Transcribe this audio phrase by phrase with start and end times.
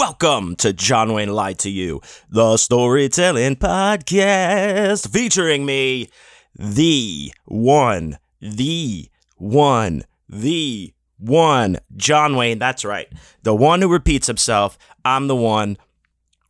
[0.00, 2.00] Welcome to John Wayne Lied to You,
[2.30, 6.08] the storytelling podcast featuring me,
[6.54, 12.58] the one, the one, the one, John Wayne.
[12.58, 13.12] That's right.
[13.42, 14.78] The one who repeats himself.
[15.04, 15.76] I'm the one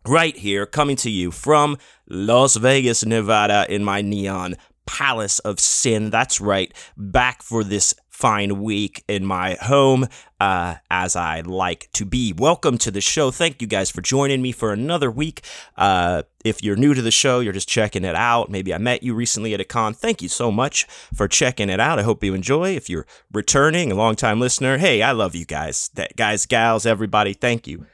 [0.07, 1.77] right here coming to you from
[2.09, 4.55] Las Vegas, Nevada in my neon
[4.87, 6.11] palace of sin.
[6.11, 6.73] That's right.
[6.97, 10.07] Back for this fine week in my home,
[10.41, 12.35] uh, as I like to be.
[12.37, 13.31] Welcome to the show.
[13.31, 15.41] Thank you guys for joining me for another week.
[15.75, 18.51] Uh, if you're new to the show, you're just checking it out.
[18.51, 19.95] Maybe I met you recently at a con.
[19.95, 20.85] Thank you so much
[21.15, 21.99] for checking it out.
[21.99, 22.77] I hope you enjoy.
[22.77, 26.85] If you're returning, a long time listener, hey, I love you guys, that guys, gals,
[26.85, 27.33] everybody.
[27.33, 27.87] Thank you.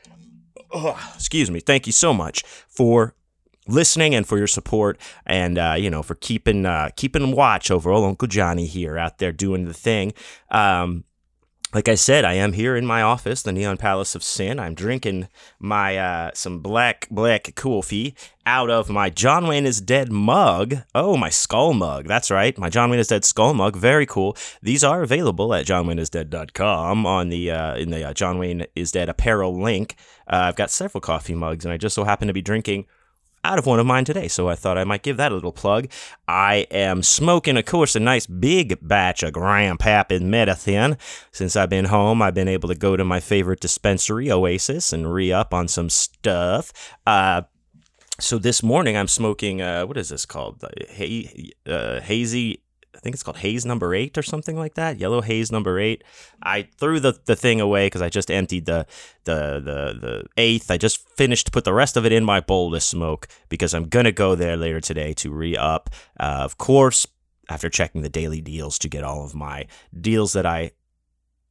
[1.14, 1.60] Excuse me.
[1.60, 3.14] Thank you so much for
[3.68, 7.90] listening and for your support and uh, you know for keeping uh, keeping watch over
[7.90, 10.12] old Uncle Johnny here out there doing the thing.
[10.50, 11.04] Um,
[11.74, 14.58] like I said, I am here in my office, the Neon Palace of Sin.
[14.60, 18.14] I'm drinking my uh, some black black coffee
[18.46, 20.76] out of my John Wayne is Dead mug.
[20.94, 22.06] Oh, my skull mug.
[22.06, 23.76] That's right, my John Wayne is Dead skull mug.
[23.76, 24.36] Very cool.
[24.62, 29.08] These are available at johnwayneisdead.com on the uh, in the uh, John Wayne is Dead
[29.08, 29.96] apparel link.
[30.26, 32.86] Uh, I've got several coffee mugs, and I just so happen to be drinking
[33.46, 35.52] out of one of mine today, so I thought I might give that a little
[35.52, 35.88] plug.
[36.26, 40.96] I am smoking, of course, a nice big batch of Grandpappy Medicine.
[41.30, 45.12] Since I've been home, I've been able to go to my favorite dispensary, Oasis, and
[45.12, 46.72] re up on some stuff.
[47.06, 47.42] Uh,
[48.18, 50.64] so this morning I'm smoking, uh, what is this called?
[50.88, 52.62] Hay, uh, hazy
[52.96, 54.98] I think it's called haze number eight or something like that.
[54.98, 56.02] Yellow haze number eight.
[56.42, 58.86] I threw the, the thing away because I just emptied the,
[59.24, 60.70] the the the eighth.
[60.70, 63.88] I just finished put the rest of it in my bowl to smoke because I'm
[63.88, 65.90] gonna go there later today to re up.
[66.18, 67.06] Uh, of course,
[67.48, 69.66] after checking the daily deals to get all of my
[69.98, 70.72] deals that I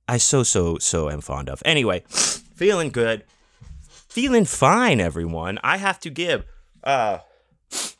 [0.07, 1.61] I so so so am fond of.
[1.63, 3.23] Anyway, feeling good,
[3.89, 5.59] feeling fine, everyone.
[5.63, 6.43] I have to give.
[6.83, 7.19] Uh,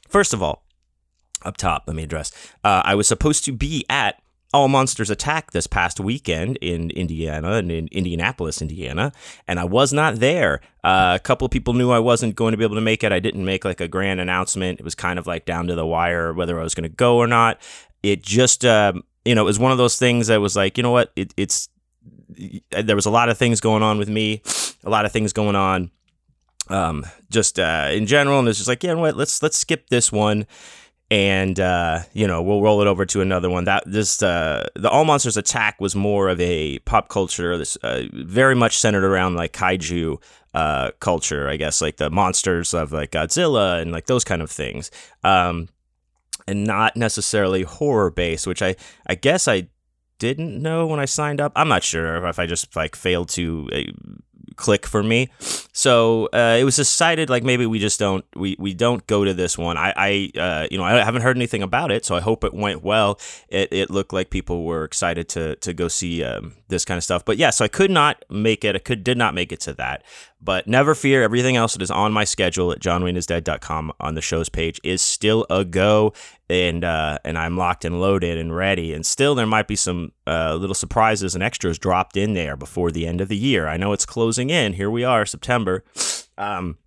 [0.10, 0.65] first of all,
[1.46, 2.32] up top, let me address.
[2.64, 4.22] Uh, I was supposed to be at
[4.54, 9.12] All Monsters Attack this past weekend in Indiana and in Indianapolis, Indiana,
[9.48, 10.62] and I was not there.
[10.84, 13.12] Uh, a couple of people knew I wasn't going to be able to make it.
[13.12, 14.80] I didn't make like a grand announcement.
[14.80, 17.18] It was kind of like down to the wire whether I was going to go
[17.18, 17.60] or not.
[18.04, 20.84] It just, um, you know, it was one of those things that was like, you
[20.84, 21.70] know what, it, it's
[22.72, 24.42] there was a lot of things going on with me,
[24.84, 25.92] a lot of things going on,
[26.70, 29.58] um, just uh, in general, and it's just like, yeah, you know what, let's let's
[29.58, 30.46] skip this one
[31.16, 33.64] and uh, you know we'll roll it over to another one.
[33.64, 38.04] That this uh, the All Monsters Attack was more of a pop culture, this uh,
[38.12, 40.22] very much centered around like kaiju
[40.54, 44.52] uh, culture, I guess, like the monsters of like Godzilla and like those kind of
[44.52, 44.92] things,
[45.24, 45.70] um,
[46.50, 48.76] and not necessarily horror based, which I
[49.08, 49.70] I guess I
[50.20, 51.54] didn't know when I signed up.
[51.56, 53.82] I'm not sure if I just like failed to uh,
[54.56, 55.30] click for me.
[55.74, 59.34] So uh, it was decided like maybe we just don't we, we don't go to
[59.34, 59.78] this one.
[59.78, 62.54] I, I uh, you know I haven't heard anything about it, so I hope it
[62.54, 63.20] went well.
[63.50, 67.04] It, it looked like people were excited to to go see um, this kind of
[67.04, 67.24] stuff.
[67.26, 68.76] But yeah, so I could not make it.
[68.76, 70.04] I could did not make it to that.
[70.42, 74.50] But never fear, everything else that is on my schedule at johnwayneisdead.com on the show's
[74.50, 76.14] page is still a go,
[76.50, 78.94] and uh, and I'm locked and loaded and ready.
[78.94, 82.92] And still, there might be some uh, little surprises and extras dropped in there before
[82.92, 83.68] the end of the year.
[83.68, 84.74] I know it's closing in.
[84.74, 85.84] Here we are, September.
[86.38, 86.78] Um,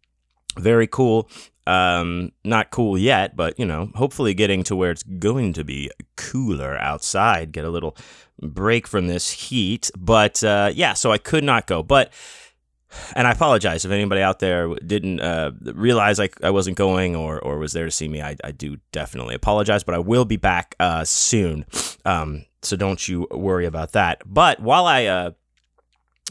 [0.57, 1.29] very cool.
[1.69, 5.91] Um, not cool yet, but you know, hopefully getting to where it's going to be
[6.17, 7.53] cooler outside.
[7.53, 7.95] Get a little
[8.41, 9.91] break from this heat.
[9.97, 12.13] But uh, yeah, so I could not go, but
[13.15, 17.39] and I apologize if anybody out there didn't uh, realize I, I wasn't going or,
[17.39, 18.23] or was there to see me.
[18.23, 21.67] I, I do definitely apologize, but I will be back uh, soon.
[22.07, 24.23] Um, so don't you worry about that.
[24.25, 25.31] But while I uh,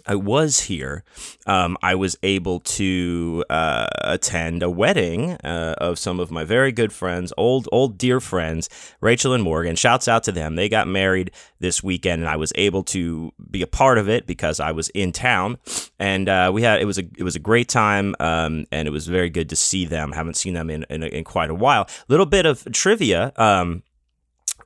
[0.08, 1.04] I was here,
[1.46, 6.72] um, I was able to uh, attend a wedding uh, of some of my very
[6.72, 8.70] good friends, old old dear friends,
[9.02, 9.76] Rachel and Morgan.
[9.76, 10.56] Shouts out to them.
[10.56, 14.26] They got married this weekend, and I was able to be a part of it
[14.26, 15.58] because I was in town,
[16.00, 18.92] and uh, we had it was a it was a great time, um, and it
[18.92, 20.14] was very good to see them.
[20.14, 21.88] Haven't seen them in in, in quite a while.
[22.08, 23.34] Little bit of trivia.
[23.36, 23.84] Um,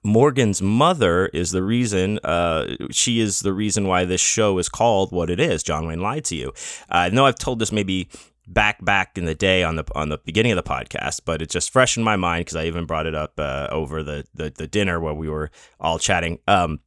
[0.03, 2.19] Morgan's mother is the reason.
[2.23, 5.63] Uh, she is the reason why this show is called what it is.
[5.63, 6.49] John Wayne lied to you.
[6.89, 8.09] Uh, I know I've told this maybe
[8.47, 11.53] back back in the day on the on the beginning of the podcast, but it's
[11.53, 14.51] just fresh in my mind because I even brought it up uh, over the, the,
[14.55, 16.39] the dinner where we were all chatting.
[16.47, 16.79] Um,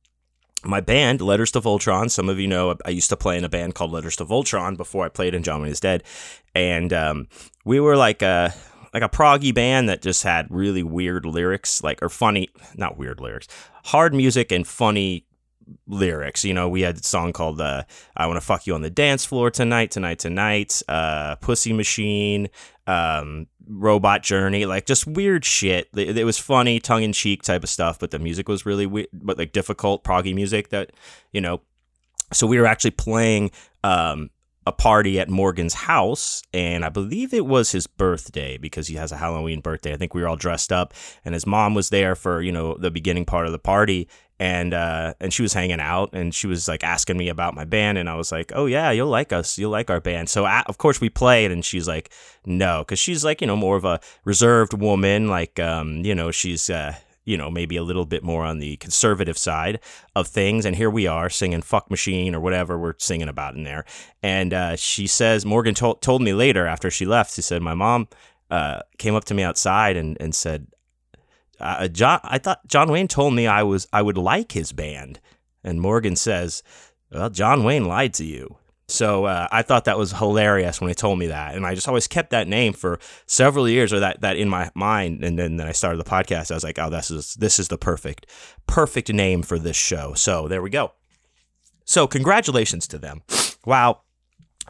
[0.65, 2.11] my band, Letters to Voltron.
[2.11, 4.77] Some of you know I used to play in a band called Letters to Voltron
[4.77, 6.03] before I played in John Wayne is Dead,
[6.55, 7.29] and um,
[7.65, 8.53] we were like a
[8.95, 13.21] like a proggy band that just had really weird lyrics, like or funny, not weird
[13.21, 13.49] lyrics,
[13.87, 15.27] hard music and funny
[15.89, 16.45] lyrics.
[16.45, 17.83] You know, we had a song called uh,
[18.17, 22.49] "I Want to Fuck You on the Dance Floor Tonight, Tonight, Tonight," uh, "Pussy Machine,"
[22.87, 25.89] um, "Robot Journey," like just weird shit.
[25.97, 28.87] It, it was funny, tongue in cheek type of stuff, but the music was really
[28.87, 30.93] weird, but like difficult proggy music that
[31.33, 31.61] you know.
[32.33, 33.51] So we were actually playing
[33.83, 34.31] um,
[34.67, 39.13] a party at Morgan's house, and I believe it was his birthday because he has
[39.13, 39.93] a Halloween birthday.
[39.93, 40.95] I think we were all dressed up,
[41.25, 44.09] and his mom was there for you know the beginning part of the party,
[44.39, 47.65] and uh, and she was hanging out, and she was like asking me about my
[47.65, 50.29] band, and I was like, oh yeah, you'll like us, you'll like our band.
[50.29, 52.11] So of course we played, and she's like,
[52.47, 56.31] no, because she's like you know more of a reserved woman, like um, you know
[56.31, 56.71] she's.
[56.71, 56.95] Uh,
[57.25, 59.81] you know, maybe a little bit more on the conservative side
[60.15, 60.65] of things.
[60.65, 63.85] And here we are singing Fuck Machine or whatever we're singing about in there.
[64.23, 67.75] And uh, she says, Morgan told, told me later after she left, she said, My
[67.75, 68.09] mom
[68.51, 70.67] uh, came up to me outside and, and said,
[71.61, 75.21] uh, John, I thought John Wayne told me I was I would like his band,
[75.63, 76.63] and Morgan says,
[77.13, 80.95] "Well, John Wayne lied to you." So uh, I thought that was hilarious when he
[80.95, 84.21] told me that, and I just always kept that name for several years, or that
[84.21, 85.25] that in my mind.
[85.25, 86.51] And then, then I started the podcast.
[86.51, 88.27] I was like, "Oh, this is this is the perfect
[88.67, 90.93] perfect name for this show." So there we go.
[91.87, 93.23] So congratulations to them.
[93.65, 94.01] Wow,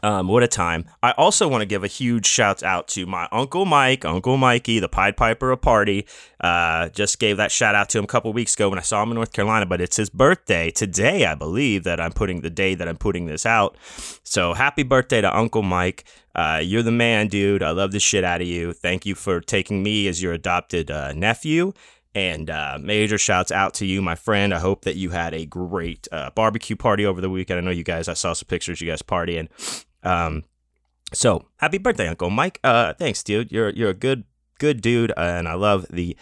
[0.05, 0.85] um, what a time.
[1.01, 4.77] I also want to give a huge shout out to my Uncle Mike, Uncle Mikey,
[4.77, 6.05] the Pied Piper of Party.
[6.39, 9.01] Uh, just gave that shout out to him a couple weeks ago when I saw
[9.01, 12.51] him in North Carolina, but it's his birthday today, I believe, that I'm putting the
[12.51, 13.77] day that I'm putting this out.
[14.23, 16.03] So happy birthday to Uncle Mike.
[16.35, 17.63] Uh, you're the man, dude.
[17.63, 18.73] I love the shit out of you.
[18.73, 21.73] Thank you for taking me as your adopted uh, nephew.
[22.13, 24.53] And uh, major shouts out to you, my friend.
[24.53, 27.59] I hope that you had a great uh, barbecue party over the weekend.
[27.59, 29.49] I know you guys, I saw some pictures, you guys partying.
[30.05, 30.43] Um,
[31.13, 32.59] so happy birthday, Uncle Mike.
[32.63, 33.51] Uh, thanks, dude.
[33.51, 34.23] You're you're a good
[34.59, 36.15] good dude, and I love the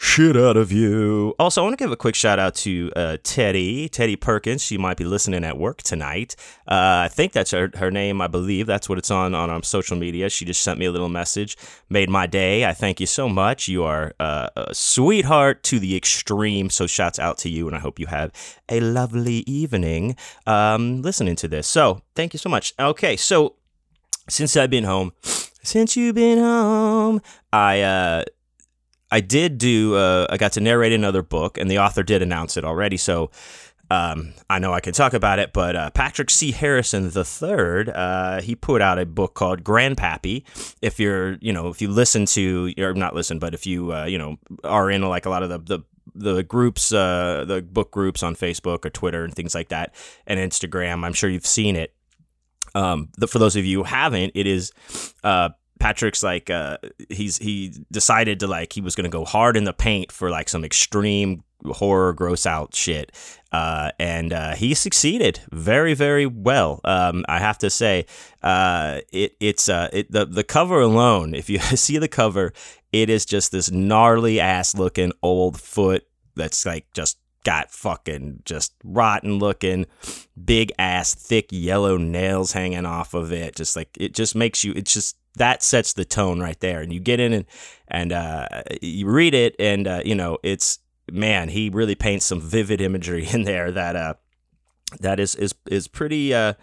[0.00, 1.34] shit out of you.
[1.40, 4.62] Also, I want to give a quick shout out to uh, Teddy, Teddy Perkins.
[4.62, 6.36] She might be listening at work tonight.
[6.68, 8.20] Uh, I think that's her, her name.
[8.20, 10.30] I believe that's what it's on on um, social media.
[10.30, 11.56] She just sent me a little message,
[11.90, 12.64] made my day.
[12.64, 13.66] I thank you so much.
[13.66, 16.70] You are uh, a sweetheart to the extreme.
[16.70, 18.30] So, shouts out to you, and I hope you have
[18.68, 20.16] a lovely evening
[20.46, 21.66] um, listening to this.
[21.66, 22.72] So, thank you so much.
[22.78, 23.56] Okay, so
[24.28, 27.20] since I've been home, since you've been home,
[27.52, 28.24] I uh
[29.10, 29.94] I did do.
[29.94, 32.96] Uh, I got to narrate another book, and the author did announce it already.
[32.96, 33.30] So
[33.90, 35.52] um, I know I can talk about it.
[35.52, 36.52] But uh, Patrick C.
[36.52, 40.44] Harrison III, uh, he put out a book called Grandpappy.
[40.82, 44.04] If you're, you know, if you listen to, or not listen, but if you, uh,
[44.04, 45.84] you know, are in like a lot of the the
[46.14, 49.94] the groups, uh, the book groups on Facebook or Twitter and things like that,
[50.26, 51.94] and Instagram, I'm sure you've seen it.
[52.74, 54.72] Um, the, for those of you who haven't, it is
[55.24, 56.78] uh, Patrick's like uh
[57.08, 60.48] he's he decided to like he was gonna go hard in the paint for like
[60.48, 63.10] some extreme horror gross out shit
[63.50, 68.06] uh and uh he succeeded very very well um i have to say
[68.44, 72.52] uh it it's uh it the the cover alone if you see the cover
[72.92, 78.74] it is just this gnarly ass looking old foot that's like just got fucking just
[78.84, 79.86] rotten looking,
[80.44, 83.56] big ass, thick yellow nails hanging off of it.
[83.56, 86.80] Just like it just makes you, it's just that sets the tone right there.
[86.80, 87.44] And you get in and
[87.88, 88.48] and uh,
[88.80, 90.78] you read it, and uh, you know it's
[91.10, 94.14] man, he really paints some vivid imagery in there that uh,
[95.00, 96.34] that is is is pretty.
[96.34, 96.54] Uh,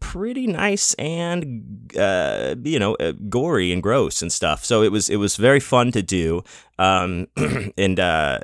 [0.00, 4.62] pretty nice and uh, you know uh, gory and gross and stuff.
[4.62, 6.44] So it was it was very fun to do,
[6.78, 7.26] um,
[7.78, 8.40] and uh,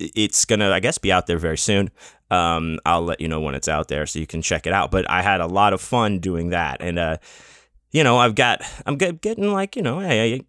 [0.00, 1.90] it's gonna I guess be out there very soon.
[2.28, 4.90] Um, I'll let you know when it's out there so you can check it out.
[4.90, 7.16] But I had a lot of fun doing that, and uh,
[7.92, 10.00] you know, I've got, I'm getting like, you know,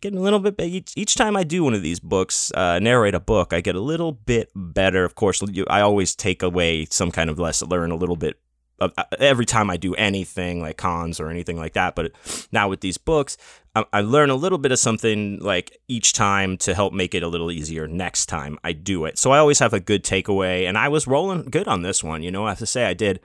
[0.01, 3.15] getting a little bit, each, each time I do one of these books, uh, narrate
[3.15, 5.06] a book, I get a little bit better.
[5.06, 8.39] Of course, I always take away some kind of lesson, learn a little bit
[8.79, 11.96] of, uh, every time I do anything like cons or anything like that.
[11.96, 12.12] But
[12.51, 13.38] now with these books,
[13.75, 17.24] I, I learn a little bit of something like each time to help make it
[17.24, 19.17] a little easier next time I do it.
[19.17, 22.24] So I always have a good takeaway, and I was rolling good on this one.
[22.24, 23.20] You know, I have to say I did.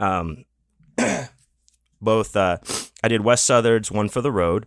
[0.00, 0.44] Um,
[2.06, 2.56] both uh,
[3.02, 4.66] I did Wes Southard's One for the Road,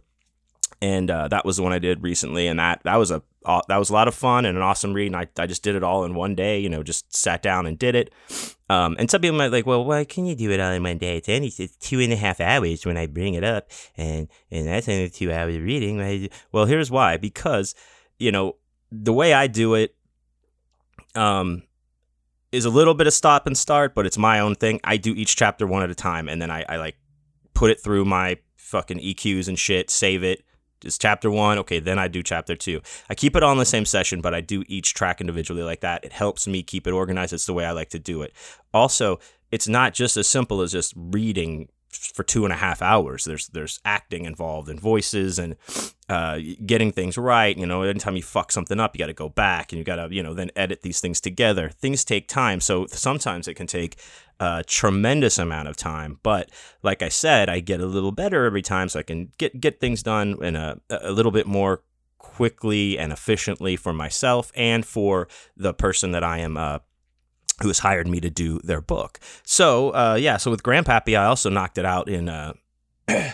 [0.82, 3.62] and uh, that was the one I did recently, and that that was a uh,
[3.68, 5.08] that was a lot of fun and an awesome read.
[5.08, 7.66] And I, I just did it all in one day, you know, just sat down
[7.66, 8.14] and did it.
[8.70, 11.00] Um, and some people might like, well, why can you do it all in one
[11.00, 11.18] day?
[11.18, 14.88] It's only two and a half hours when I bring it up, and and that's
[14.88, 16.30] only two hours of reading.
[16.52, 17.74] Well, here's why: because
[18.20, 18.58] you know
[18.92, 19.96] the way I do it,
[21.16, 21.64] um,
[22.52, 24.80] is a little bit of stop and start, but it's my own thing.
[24.84, 26.96] I do each chapter one at a time, and then I, I like
[27.60, 30.46] put it through my fucking EQs and shit, save it,
[30.82, 31.58] It's chapter one.
[31.58, 32.80] Okay, then I do chapter two.
[33.10, 35.82] I keep it all in the same session, but I do each track individually like
[35.82, 36.06] that.
[36.06, 37.34] It helps me keep it organized.
[37.34, 38.32] It's the way I like to do it.
[38.74, 39.20] Also,
[39.52, 43.26] it's not just as simple as just reading for two and a half hours.
[43.26, 45.58] There's there's acting involved and voices and
[46.08, 47.58] uh, getting things right.
[47.58, 49.98] You know, anytime you fuck something up, you got to go back and you got
[49.98, 51.68] to you know then edit these things together.
[51.70, 53.98] Things take time, so sometimes it can take
[54.40, 56.20] a tremendous amount of time.
[56.24, 56.50] But
[56.84, 59.80] like I said, I get a little better every time, so I can get get
[59.80, 61.84] things done in a a little bit more
[62.18, 65.28] quickly and efficiently for myself and for
[65.58, 66.80] the person that I am uh,
[67.62, 69.20] who has hired me to do their book.
[69.44, 72.54] So uh, yeah, so with Grandpappy, I also knocked it out in uh,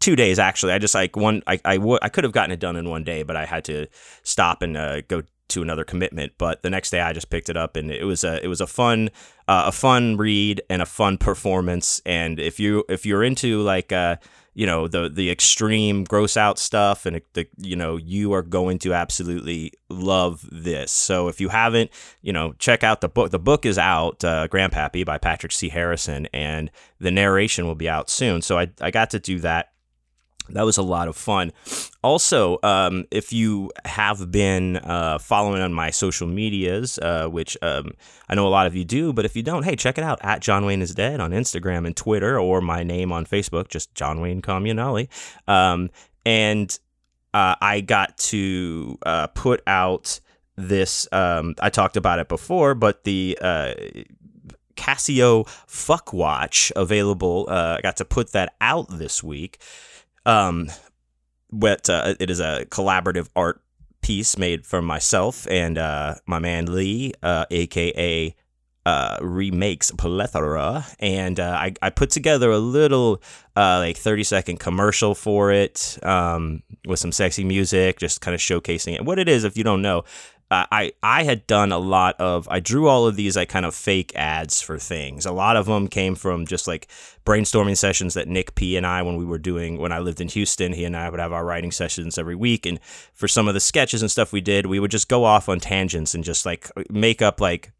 [0.00, 0.38] two days.
[0.38, 1.42] Actually, I just like one.
[1.46, 3.64] I I, w- I could have gotten it done in one day, but I had
[3.64, 3.86] to
[4.22, 6.32] stop and uh, go to another commitment.
[6.38, 8.60] But the next day, I just picked it up, and it was a it was
[8.60, 9.10] a fun
[9.46, 12.00] uh, a fun read and a fun performance.
[12.06, 14.16] And if you if you're into like uh,
[14.58, 18.76] you know the the extreme gross out stuff and the you know you are going
[18.76, 23.38] to absolutely love this so if you haven't you know check out the book the
[23.38, 28.10] book is out uh, grandpappy by patrick c harrison and the narration will be out
[28.10, 29.70] soon so i, I got to do that
[30.50, 31.52] that was a lot of fun.
[32.02, 37.92] Also, um, if you have been uh, following on my social medias, uh, which um,
[38.28, 40.18] I know a lot of you do, but if you don't, hey, check it out
[40.22, 43.94] at John Wayne is Dead on Instagram and Twitter, or my name on Facebook, just
[43.94, 45.08] John Wayne Comunale.
[45.46, 45.90] Um,
[46.24, 46.78] and
[47.34, 50.20] uh, I got to uh, put out
[50.56, 51.06] this.
[51.12, 53.74] Um, I talked about it before, but the uh,
[54.76, 57.46] Casio Fuck Watch available.
[57.48, 59.58] Uh, I got to put that out this week.
[60.28, 60.68] Um,
[61.50, 63.62] but uh, it is a collaborative art
[64.02, 68.34] piece made from myself and uh, my man Lee, uh, aka
[68.86, 73.22] uh, remakes plethora, and uh, I, I put together a little
[73.54, 78.40] uh, like thirty second commercial for it um, with some sexy music, just kind of
[78.40, 79.04] showcasing it.
[79.04, 80.04] What it is, if you don't know,
[80.50, 83.66] uh, I I had done a lot of I drew all of these like kind
[83.66, 85.26] of fake ads for things.
[85.26, 86.88] A lot of them came from just like
[87.26, 90.28] brainstorming sessions that Nick P and I when we were doing when I lived in
[90.28, 92.80] Houston, he and I would have our writing sessions every week and
[93.12, 95.60] for some of the sketches and stuff we did, we would just go off on
[95.60, 97.72] tangents and just like make up like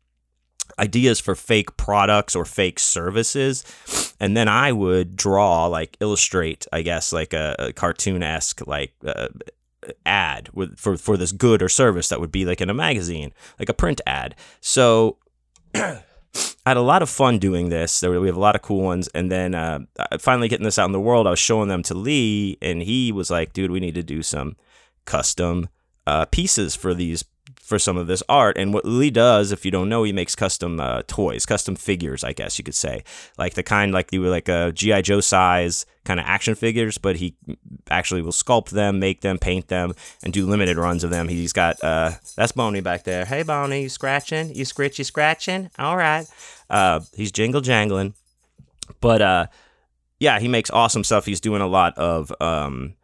[0.79, 3.65] ideas for fake products or fake services
[4.21, 9.29] and then i would draw like illustrate i guess like a, a cartoon-esque like uh,
[10.07, 13.33] ad with, for for this good or service that would be like in a magazine,
[13.59, 14.35] like a print ad.
[14.61, 15.19] So
[15.75, 16.01] I
[16.67, 18.01] had a lot of fun doing this.
[18.01, 19.81] There, we have a lot of cool ones, and then uh,
[20.19, 23.13] finally getting this out in the world, I was showing them to Lee, and he
[23.13, 24.57] was like, "Dude, we need to do some
[25.05, 25.69] custom
[26.07, 27.23] uh, pieces for these
[27.69, 28.57] for some of this art.
[28.57, 32.25] And what Lee does, if you don't know, he makes custom uh, toys, custom figures,
[32.25, 33.05] I guess you could say,
[33.37, 36.97] like the kind like you were like a GI Joe size kind of action figures,
[36.97, 37.37] but he
[37.91, 39.93] actually will sculpt them, make them, paint them,
[40.25, 41.29] and do limited runs of them.
[41.29, 43.27] He's got uh, that's Boney back there.
[43.27, 44.55] Hey Boney, you scratching?
[44.55, 45.71] You scritchy scratching?
[45.79, 46.27] All right.
[46.71, 48.15] Uh, he's jingle jangling,
[49.03, 49.47] but uh,
[50.19, 51.27] yeah, he makes awesome stuff.
[51.27, 52.95] He's doing a lot of um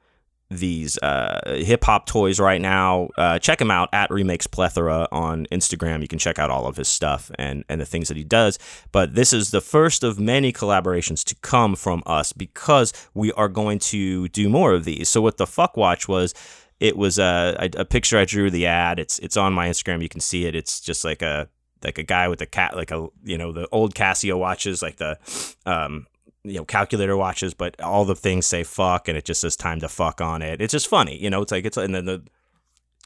[0.58, 3.08] these uh, hip hop toys right now.
[3.16, 6.00] Uh, check him out at Remakes Plethora on Instagram.
[6.00, 8.58] You can check out all of his stuff and, and the things that he does.
[8.92, 13.48] But this is the first of many collaborations to come from us because we are
[13.48, 15.08] going to do more of these.
[15.08, 16.34] So what the fuck watch was,
[16.80, 18.98] it was a, a, a picture I drew the ad.
[18.98, 20.02] It's it's on my Instagram.
[20.02, 20.54] You can see it.
[20.54, 21.48] It's just like a
[21.84, 24.96] like a guy with a cat like a you know the old Casio watches like
[24.96, 25.18] the
[25.66, 26.06] um
[26.44, 29.80] you know calculator watches, but all the things say fuck, and it just says time
[29.80, 30.60] to fuck on it.
[30.60, 31.42] It's just funny, you know.
[31.42, 32.22] It's like it's and then the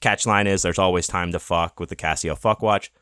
[0.00, 2.92] catch line is there's always time to fuck with the Casio fuck watch.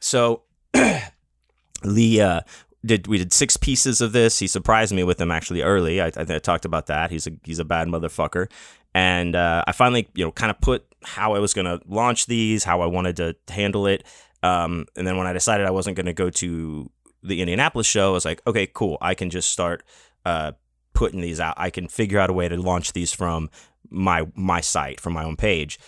[0.00, 0.42] So
[1.84, 2.40] Lee uh,
[2.84, 4.38] did we did six pieces of this.
[4.38, 6.00] He surprised me with them actually early.
[6.00, 7.10] I, I, I talked about that.
[7.10, 8.50] He's a he's a bad motherfucker,
[8.94, 12.64] and uh, I finally you know kind of put how I was gonna launch these,
[12.64, 14.04] how I wanted to handle it.
[14.42, 16.90] Um, and then when I decided I wasn't going to go to
[17.22, 18.98] the Indianapolis show, I was like, okay, cool.
[19.00, 19.82] I can just start
[20.24, 20.52] uh,
[20.92, 21.54] putting these out.
[21.56, 23.50] I can figure out a way to launch these from
[23.90, 25.78] my my site, from my own page.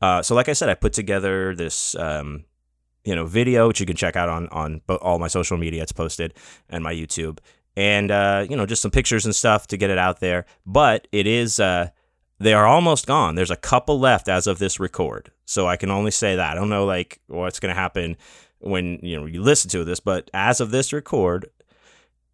[0.00, 2.44] Uh, so, like I said, I put together this um,
[3.04, 5.82] you know video, which you can check out on on all my social media.
[5.82, 6.34] It's posted
[6.68, 7.38] and my YouTube,
[7.76, 10.44] and uh, you know just some pictures and stuff to get it out there.
[10.66, 11.88] But it is uh,
[12.38, 13.34] they are almost gone.
[13.34, 16.52] There's a couple left as of this record, so I can only say that.
[16.52, 18.16] I don't know like what's going to happen
[18.60, 21.50] when you know you listen to this, but as of this record,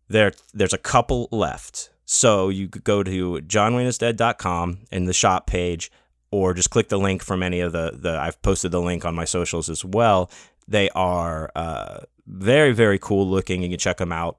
[0.08, 1.90] there there's a couple left.
[2.04, 5.90] So you could go to johnwayneisdead.com in the shop page,
[6.30, 9.14] or just click the link from any of the the I've posted the link on
[9.14, 10.30] my socials as well.
[10.68, 13.62] They are uh, very very cool looking.
[13.62, 14.38] You can check them out.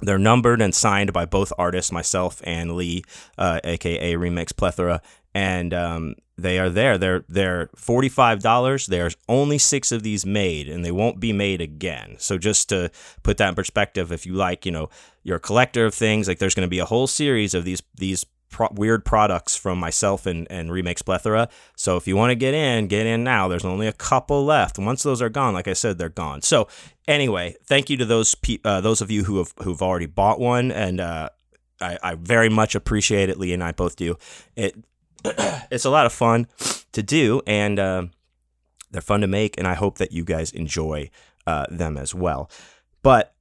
[0.00, 3.02] They're numbered and signed by both artists, myself and Lee,
[3.38, 5.00] uh, aka Remix Plethora,
[5.34, 6.98] and um, they are there.
[6.98, 8.86] They're they're forty five dollars.
[8.86, 12.16] There's only six of these made, and they won't be made again.
[12.18, 12.90] So just to
[13.22, 14.90] put that in perspective, if you like, you know,
[15.22, 17.82] you're a collector of things, like there's going to be a whole series of these
[17.94, 18.26] these
[18.56, 21.50] pro- weird products from myself and and Remix Plethora.
[21.76, 23.48] So if you want to get in, get in now.
[23.48, 24.78] There's only a couple left.
[24.78, 26.40] Once those are gone, like I said, they're gone.
[26.40, 26.66] So
[27.06, 30.40] anyway, thank you to those pe- uh, those of you who have who've already bought
[30.40, 31.28] one, and uh,
[31.82, 33.38] I, I very much appreciate it.
[33.38, 34.16] Lee and I both do.
[34.56, 34.74] It
[35.24, 36.46] it's a lot of fun
[36.92, 38.06] to do, and uh,
[38.90, 41.10] they're fun to make, and I hope that you guys enjoy
[41.46, 42.50] uh, them as well.
[43.02, 43.34] But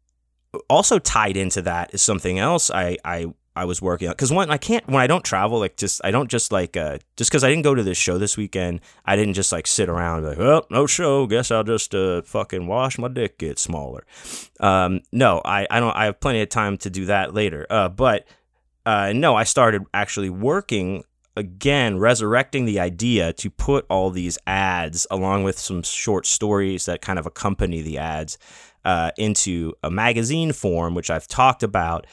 [0.69, 4.51] also tied into that is something else I I I was working on because when
[4.51, 7.43] I can't when I don't travel like just I don't just like uh just because
[7.43, 10.39] I didn't go to this show this weekend I didn't just like sit around like
[10.39, 11.25] oh no show.
[11.27, 14.05] Guess I'll just uh fucking wash my dick get smaller.
[14.59, 17.65] Um no I I don't I have plenty of time to do that later.
[17.69, 18.27] Uh but
[18.85, 21.03] uh no I started actually working
[21.37, 27.01] again resurrecting the idea to put all these ads along with some short stories that
[27.01, 28.37] kind of accompany the ads
[28.85, 32.05] uh, into a magazine form which I've talked about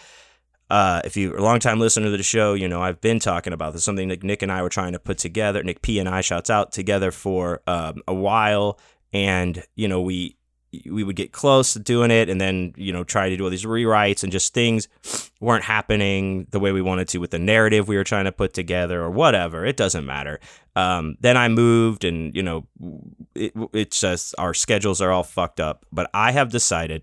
[0.73, 3.52] uh, if you're a long time listener to the show, you know I've been talking
[3.52, 3.85] about this.
[3.85, 5.62] Something that Nick and I were trying to put together.
[5.62, 8.81] Nick P and I shouts out together for um, a while,
[9.12, 10.38] and you know we
[10.91, 13.50] we would get close to doing it, and then you know try to do all
[13.50, 14.88] these rewrites, and just things
[15.43, 18.55] weren't happening the way we wanted to with the narrative we were trying to put
[18.55, 19.67] together, or whatever.
[19.67, 20.41] It doesn't matter.
[20.75, 22.67] Um, then I moved, and you know
[23.35, 25.85] it, it's just our schedules are all fucked up.
[25.93, 27.02] But I have decided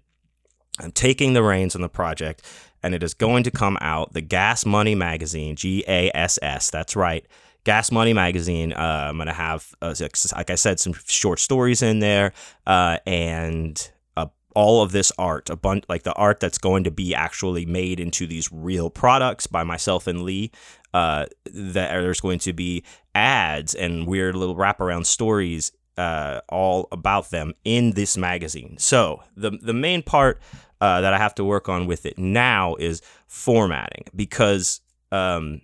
[0.80, 2.44] I'm taking the reins on the project
[2.84, 4.14] and it is going to come out.
[4.14, 6.70] The Gas Money Magazine, G A S S.
[6.70, 7.26] That's right.
[7.64, 8.74] Gas Money Magazine.
[8.74, 9.94] Uh, I'm gonna have, uh,
[10.36, 12.34] like I said, some short stories in there,
[12.66, 16.92] uh, and uh, all of this art, a bunch like the art that's going to
[16.92, 20.52] be actually made into these real products by myself and Lee.
[20.92, 27.30] Uh, that there's going to be ads and weird little wraparound stories uh, all about
[27.30, 28.78] them in this magazine.
[28.80, 30.42] So the the main part
[30.82, 35.62] uh, that I have to work on with it now is formatting because um,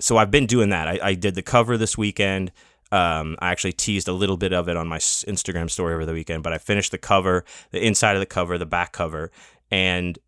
[0.00, 0.88] so I've been doing that.
[0.88, 2.52] I, I did the cover this weekend.
[2.92, 6.12] Um, I actually teased a little bit of it on my Instagram story over the
[6.12, 9.30] weekend, but I finished the cover, the inside of the cover, the back cover,
[9.70, 10.18] and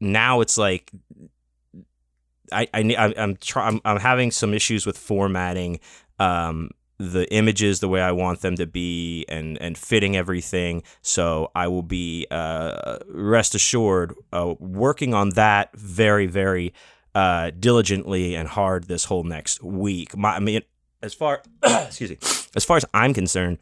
[0.00, 0.90] now it's like
[2.52, 5.80] I, I I'm try, I'm, I'm having some issues with formatting
[6.18, 10.82] um, the images the way I want them to be and and fitting everything.
[11.00, 16.74] So I will be uh, rest assured uh, working on that very very
[17.14, 20.16] uh, diligently and hard this whole next week.
[20.16, 20.62] My, I mean,
[21.02, 22.18] as far excuse me,
[22.56, 23.58] as far as I'm concerned,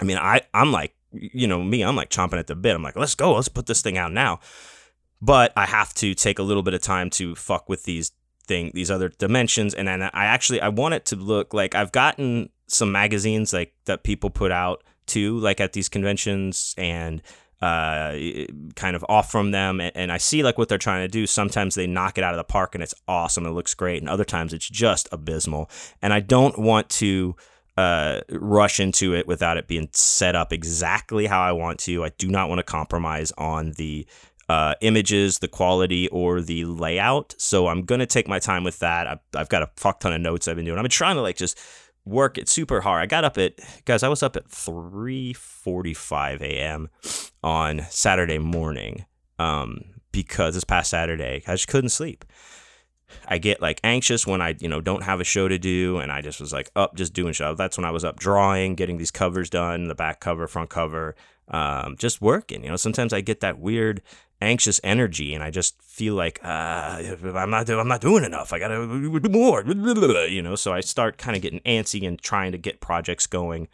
[0.00, 2.76] I mean I I'm like you know me I'm like chomping at the bit.
[2.76, 4.38] I'm like let's go let's put this thing out now.
[5.22, 8.12] But I have to take a little bit of time to fuck with these
[8.44, 11.92] thing these other dimensions and then I actually I want it to look like I've
[11.92, 17.22] gotten some magazines like that people put out too, like at these conventions and
[17.60, 18.16] uh,
[18.74, 19.80] kind of off from them.
[19.80, 21.26] And, and I see like what they're trying to do.
[21.26, 23.44] Sometimes they knock it out of the park and it's awesome.
[23.44, 24.00] It looks great.
[24.00, 25.70] And other times it's just abysmal.
[26.00, 27.36] And I don't want to
[27.76, 32.04] uh, rush into it without it being set up exactly how I want to.
[32.04, 34.06] I do not want to compromise on the
[34.48, 37.34] uh, images, the quality, or the layout.
[37.38, 39.06] So I'm gonna take my time with that.
[39.06, 40.76] I've, I've got a fuck ton of notes I've been doing.
[40.76, 41.56] I've been trying to like just
[42.10, 43.02] work it super hard.
[43.02, 46.88] I got up at guys, I was up at 3:45 a.m.
[47.42, 49.06] on Saturday morning
[49.38, 52.24] um, because this past Saturday I just couldn't sleep.
[53.26, 56.12] I get like anxious when I, you know, don't have a show to do and
[56.12, 57.56] I just was like up just doing stuff.
[57.56, 61.16] That's when I was up drawing, getting these covers done, the back cover, front cover,
[61.48, 62.62] um, just working.
[62.62, 64.02] You know, sometimes I get that weird
[64.40, 67.02] anxious energy and I just feel like uh,
[67.34, 68.52] I'm not I'm not doing enough.
[68.52, 69.62] I gotta do more,
[70.28, 70.54] you know.
[70.54, 73.68] So I start kind of getting antsy and trying to get projects going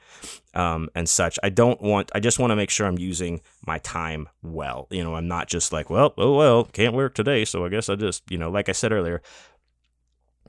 [0.54, 1.38] um, and such.
[1.42, 2.10] I don't want.
[2.14, 4.88] I just want to make sure I'm using my time well.
[4.90, 7.88] You know, I'm not just like, well, oh well, can't work today, so I guess
[7.88, 9.22] I just, you know, like I said earlier,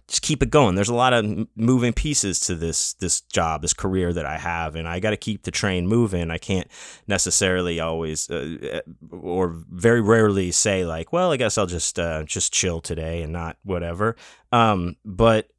[0.08, 0.76] just keep it going.
[0.76, 4.76] There's a lot of moving pieces to this this job, this career that I have,
[4.76, 6.32] and I got to keep the train moving.
[6.32, 6.68] I can't
[7.08, 12.24] necessarily always, uh, uh, or very rarely, say like, "Well, I guess I'll just uh,
[12.24, 14.16] just chill today and not whatever."
[14.54, 15.50] Um, but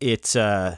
[0.00, 0.76] it's uh,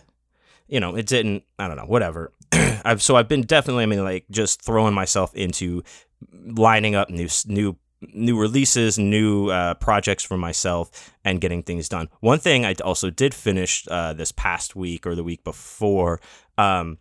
[0.67, 1.45] you know, it didn't.
[1.59, 2.33] I don't know, whatever.
[2.53, 5.85] I've so I've been definitely, I mean, like just throwing myself into
[6.33, 7.77] lining up new new
[8.13, 12.09] new releases, new uh, projects for myself, and getting things done.
[12.21, 16.21] One thing I also did finish uh, this past week or the week before,
[16.57, 16.99] um,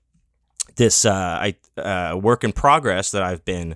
[0.76, 3.76] this uh, I uh, work in progress that I've been.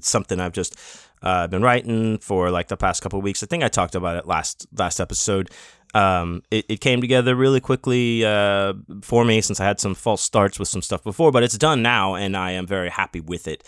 [0.00, 0.76] Something I've just
[1.24, 3.42] Uh, been writing for like the past couple weeks.
[3.42, 5.48] I think I talked about it last last episode.
[5.94, 10.20] Um, it, it came together really quickly uh, for me since I had some false
[10.20, 13.48] starts with some stuff before, but it's done now, and I am very happy with
[13.48, 13.62] it,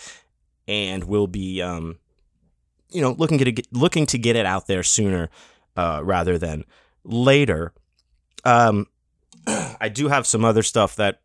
[0.69, 1.97] and will be, um,
[2.97, 5.29] you know, looking to get looking to get it out there sooner
[5.77, 6.65] uh, rather than
[7.05, 7.75] later.
[8.43, 8.87] Um,
[9.47, 11.21] I do have some other stuff that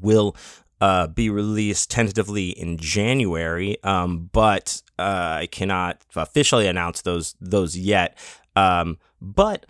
[0.00, 0.34] will
[0.80, 7.78] uh, be released tentatively in January, um, but uh, I cannot officially announce those those
[7.78, 8.18] yet.
[8.56, 9.66] Um, but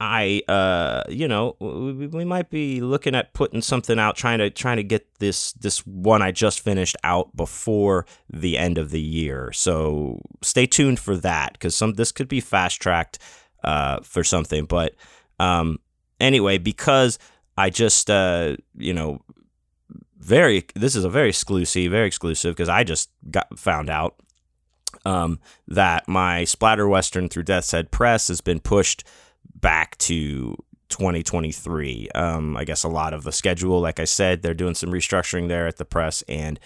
[0.00, 4.48] I, uh, you know, we, we, might be looking at putting something out, trying to
[4.48, 9.00] trying to get this this one I just finished out before the end of the
[9.00, 9.52] year.
[9.52, 13.18] So stay tuned for that because some this could be fast tracked
[13.62, 14.64] uh, for something.
[14.64, 14.94] But
[15.38, 15.80] um,
[16.18, 17.18] anyway, because
[17.58, 19.20] I just, uh, you know,
[20.18, 24.16] very this is a very exclusive, very exclusive because I just got found out
[25.04, 29.04] um, that my splatter western through Death's Head Press has been pushed
[29.60, 30.56] back to
[30.90, 32.08] 2023.
[32.14, 35.48] Um, I guess a lot of the schedule, like I said, they're doing some restructuring
[35.48, 36.60] there at the press and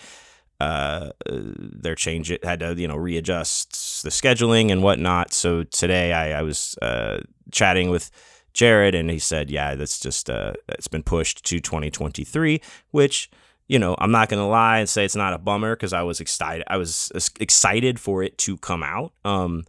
[0.61, 5.33] uh, they're change it had to you know readjust the scheduling and whatnot.
[5.33, 8.11] So today I, I was uh, chatting with
[8.55, 12.61] Jarod and he said, yeah, that's just uh, it's been pushed to 2023,
[12.93, 13.31] which
[13.67, 16.21] you know, I'm not gonna lie and say it's not a bummer because I was
[16.21, 16.65] excited.
[16.69, 19.13] I was excited for it to come out.
[19.25, 19.65] Um,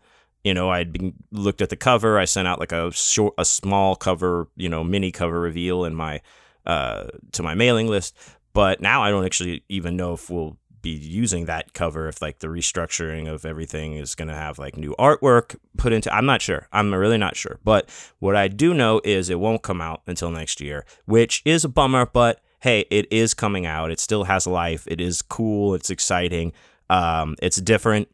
[0.46, 2.20] you know, I'd been looked at the cover.
[2.20, 5.96] I sent out like a short, a small cover, you know, mini cover reveal in
[5.96, 6.22] my
[6.66, 8.16] uh to my mailing list.
[8.54, 12.40] But now I don't actually even know if we'll be using that cover if like
[12.40, 16.44] the restructuring of everything is going to have like new artwork put into I'm not
[16.44, 16.68] sure.
[16.72, 17.60] I'm really not sure.
[17.64, 21.66] But what I do know is it won't come out until next year, which is
[21.66, 23.90] a bummer, but hey, it is coming out.
[23.90, 24.88] It still has life.
[24.88, 25.74] It is cool.
[25.74, 26.54] It's exciting.
[26.90, 28.08] Um, it's different,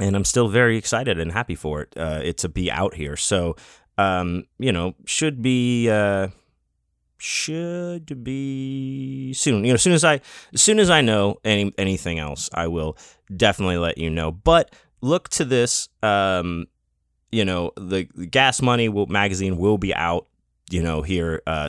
[0.00, 1.94] and I'm still very excited and happy for it.
[1.96, 3.16] Uh, it to be out here.
[3.16, 3.56] So,
[3.98, 5.88] um, you know, should be.
[5.88, 6.28] Uh,
[7.22, 9.64] should be soon.
[9.64, 10.22] You know, as soon as I,
[10.54, 12.96] as soon as I know any anything else, I will
[13.36, 14.32] definitely let you know.
[14.32, 15.88] But look to this.
[16.02, 16.66] Um,
[17.30, 20.26] you know, the, the Gas Money will, magazine will be out.
[20.70, 21.68] You know, here uh,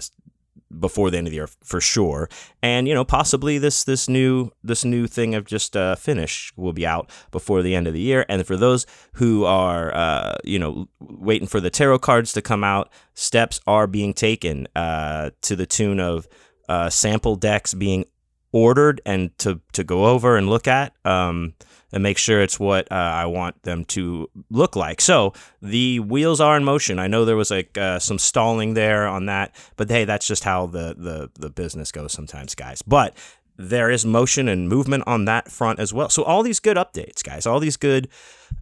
[0.79, 2.29] before the end of the year for sure.
[2.61, 6.73] And you know, possibly this this new this new thing I've just uh, finished will
[6.73, 8.25] be out before the end of the year.
[8.29, 12.63] And for those who are uh, you know waiting for the tarot cards to come
[12.63, 16.27] out, steps are being taken uh, to the tune of
[16.69, 18.05] uh, sample decks being
[18.51, 20.93] ordered and to to go over and look at.
[21.05, 21.53] Um,
[21.93, 25.01] and make sure it's what uh, I want them to look like.
[25.01, 26.99] So the wheels are in motion.
[26.99, 30.43] I know there was like uh, some stalling there on that, but hey, that's just
[30.43, 32.81] how the the the business goes sometimes, guys.
[32.81, 33.15] But
[33.57, 36.09] there is motion and movement on that front as well.
[36.09, 38.07] So all these good updates, guys, all these good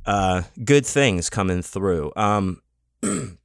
[0.05, 2.11] uh, good things coming through.
[2.15, 2.61] Um,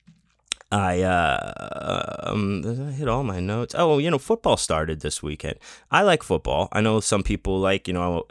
[0.74, 3.76] I uh, um, hit all my notes.
[3.78, 5.56] Oh, you know, football started this weekend.
[5.92, 6.68] I like football.
[6.72, 8.24] I know some people like, you know,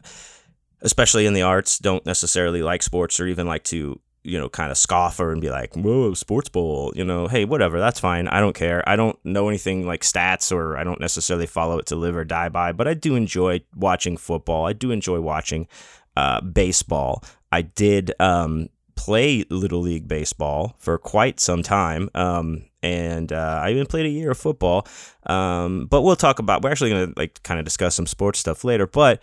[0.81, 4.71] especially in the arts, don't necessarily like sports or even like to, you know, kind
[4.71, 8.27] of scoffer and be like, whoa, sports bowl, you know, hey, whatever, that's fine.
[8.27, 8.83] I don't care.
[8.87, 12.25] I don't know anything like stats or I don't necessarily follow it to live or
[12.25, 14.65] die by, but I do enjoy watching football.
[14.65, 15.69] I do enjoy watching
[16.17, 17.23] uh, baseball.
[17.53, 22.09] I did um, play Little League Baseball for quite some time.
[22.15, 24.87] Um, and uh, I even played a year of football.
[25.25, 28.39] Um, but we'll talk about, we're actually going to like kind of discuss some sports
[28.39, 28.87] stuff later.
[28.87, 29.21] But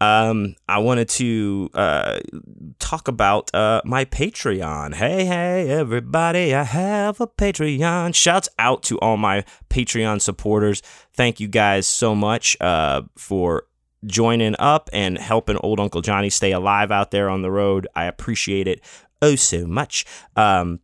[0.00, 2.20] um, I wanted to uh,
[2.78, 4.94] talk about uh, my Patreon.
[4.94, 8.14] Hey, hey, everybody, I have a Patreon.
[8.14, 10.82] Shouts out to all my Patreon supporters.
[11.12, 13.64] Thank you guys so much uh, for
[14.04, 17.86] joining up and helping old Uncle Johnny stay alive out there on the road.
[17.94, 18.80] I appreciate it
[19.20, 20.04] oh so much.
[20.36, 20.80] Um,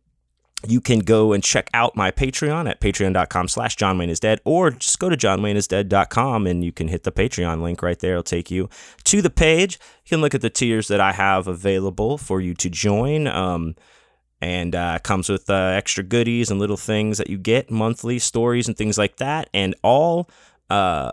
[0.67, 4.41] you can go and check out my Patreon at patreon.com slash John Wayne is dead,
[4.45, 8.13] or just go to johnwayneisdead.com and you can hit the Patreon link right there.
[8.13, 8.69] It'll take you
[9.03, 9.79] to the page.
[10.05, 13.27] You can look at the tiers that I have available for you to join.
[13.27, 13.75] Um,
[14.41, 18.67] and uh, comes with uh, extra goodies and little things that you get monthly stories
[18.67, 20.29] and things like that and all
[20.69, 21.11] uh,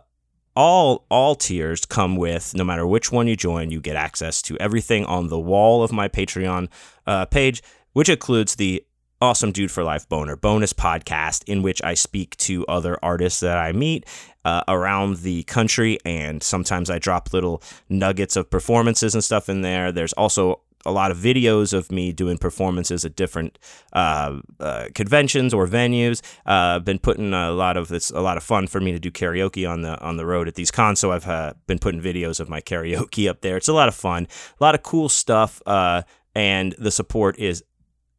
[0.55, 4.57] all all tiers come with no matter which one you join you get access to
[4.59, 6.69] everything on the wall of my patreon
[7.07, 7.63] uh, page
[7.93, 8.85] which includes the
[9.23, 13.57] Awesome Dude for Life Boner bonus podcast in which I speak to other artists that
[13.57, 14.05] I meet
[14.45, 15.97] uh, around the country.
[16.05, 19.93] And sometimes I drop little nuggets of performances and stuff in there.
[19.93, 23.59] There's also a lot of videos of me doing performances at different
[23.93, 26.21] uh, uh, conventions or venues.
[26.47, 29.11] Uh, been putting a lot of it's a lot of fun for me to do
[29.11, 31.01] karaoke on the on the road at these cons.
[31.01, 33.57] So I've uh, been putting videos of my karaoke up there.
[33.57, 34.27] It's a lot of fun,
[34.61, 36.03] a lot of cool stuff, uh,
[36.35, 37.65] and the support is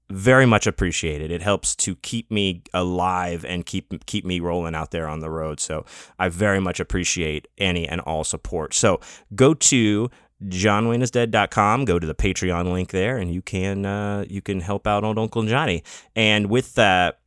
[0.09, 1.31] very much appreciated.
[1.31, 5.29] It helps to keep me alive and keep keep me rolling out there on the
[5.29, 5.59] road.
[5.59, 5.85] So
[6.19, 8.73] I very much appreciate any and all support.
[8.73, 8.99] So
[9.33, 10.09] go to
[10.47, 15.03] johnwayneisdead.com go to the patreon link there and you can uh, you can help out
[15.03, 15.83] old uncle johnny
[16.15, 17.19] and with that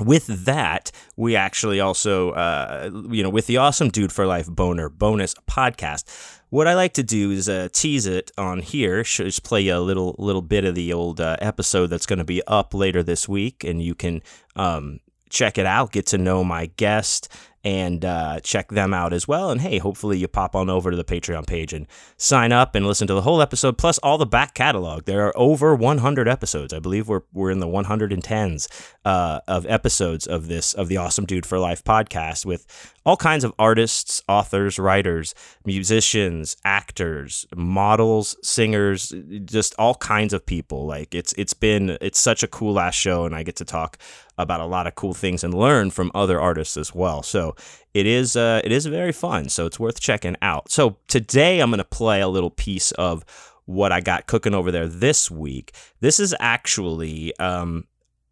[0.00, 4.88] with that, we actually also, uh, you know, with the Awesome Dude for Life Boner
[4.88, 6.04] bonus podcast,
[6.50, 9.02] what I like to do is uh, tease it on here.
[9.02, 12.42] Just play a little little bit of the old uh, episode that's going to be
[12.46, 14.22] up later this week, and you can
[14.56, 17.28] um, check it out, get to know my guest,
[17.64, 19.50] and uh, check them out as well.
[19.50, 21.86] And hey, hopefully you pop on over to the Patreon page and
[22.18, 25.06] sign up and listen to the whole episode, plus all the back catalog.
[25.06, 26.74] There are over 100 episodes.
[26.74, 31.24] I believe we're we're in the 110s uh, of episodes of this of the Awesome
[31.24, 32.66] Dude for Life podcast with
[33.06, 35.34] all kinds of artists, authors, writers,
[35.64, 39.12] musicians, actors, models, singers,
[39.44, 40.86] just all kinds of people.
[40.86, 43.98] Like it's it's been it's such a cool ass show, and I get to talk
[44.38, 47.22] about a lot of cool things and learn from other artists as well.
[47.22, 47.54] So
[47.92, 49.48] it is uh, it is very fun.
[49.48, 50.70] So it's worth checking out.
[50.70, 53.24] So today I'm gonna play a little piece of
[53.66, 55.74] what I got cooking over there this week.
[56.00, 57.86] This is actually um,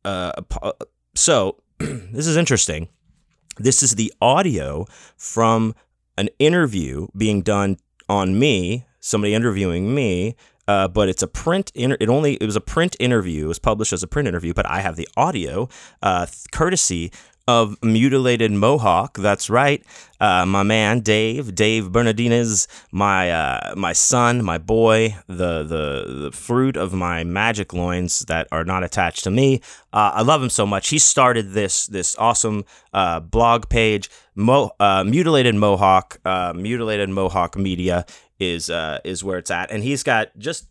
[0.04, 0.42] uh,
[1.14, 2.88] so this is interesting.
[3.58, 4.86] This is the audio
[5.16, 5.74] from
[6.16, 10.36] an interview being done on me, somebody interviewing me
[10.68, 11.70] uh, but it's a print.
[11.74, 13.44] Inter- it only it was a print interview.
[13.44, 15.68] It was published as a print interview, but I have the audio,
[16.02, 17.12] uh, courtesy
[17.48, 19.18] of mutilated mohawk.
[19.18, 19.84] That's right,
[20.20, 26.30] uh, my man Dave, Dave Bernardinez, my uh, my son, my boy, the, the the
[26.32, 29.60] fruit of my magic loins that are not attached to me.
[29.92, 30.88] Uh, I love him so much.
[30.90, 34.70] He started this this awesome uh, blog page, Mo-
[35.04, 36.20] mutilated mohawk,
[36.54, 38.06] mutilated mohawk media
[38.42, 38.70] is
[39.04, 40.68] is where it's at, and he's got just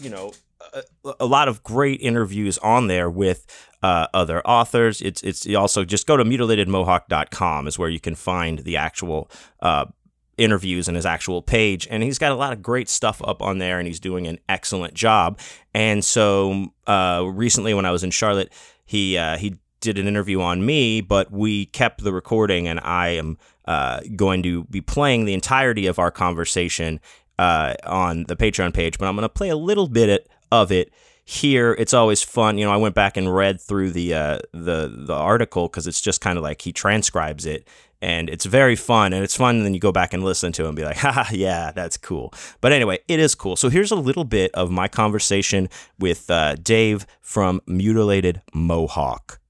[0.00, 0.32] you know
[0.72, 3.46] a, a, lot of great interviews on there with
[3.82, 5.00] uh, other authors.
[5.00, 9.86] It's it's also just go to mutilatedmohawk.com is where you can find the actual uh,
[10.36, 11.86] interviews and his actual page.
[11.90, 14.38] And he's got a lot of great stuff up on there, and he's doing an
[14.48, 15.38] excellent job.
[15.74, 18.52] And so uh, recently, when I was in Charlotte,
[18.84, 23.08] he uh, he did an interview on me, but we kept the recording, and I
[23.08, 27.00] am uh, going to be playing the entirety of our conversation
[27.38, 28.98] uh, on the Patreon page.
[28.98, 30.92] But I'm going to play a little bit of it
[31.24, 31.74] here.
[31.78, 32.58] It's always fun.
[32.58, 36.00] You know i went back and read through the uh, the the article because it's
[36.00, 37.66] just kind of like he transcribes it
[38.02, 40.64] and it's very fun and it's fun and then you go back and listen to
[40.64, 42.32] it and be like ha yeah that's cool.
[42.60, 43.56] But anyway it is cool.
[43.56, 49.40] So here's a little bit of my conversation with uh, dave from mutilated mohawk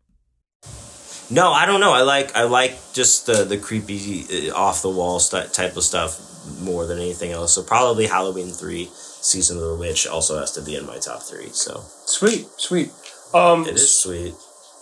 [1.34, 4.90] no i don't know i like i like just the the creepy uh, off the
[4.90, 6.20] wall st- type of stuff
[6.60, 8.88] more than anything else so probably halloween 3
[9.24, 11.48] Season of the Witch also has to be in my top three.
[11.48, 12.90] So sweet, sweet.
[13.32, 14.34] Um, it is sweet,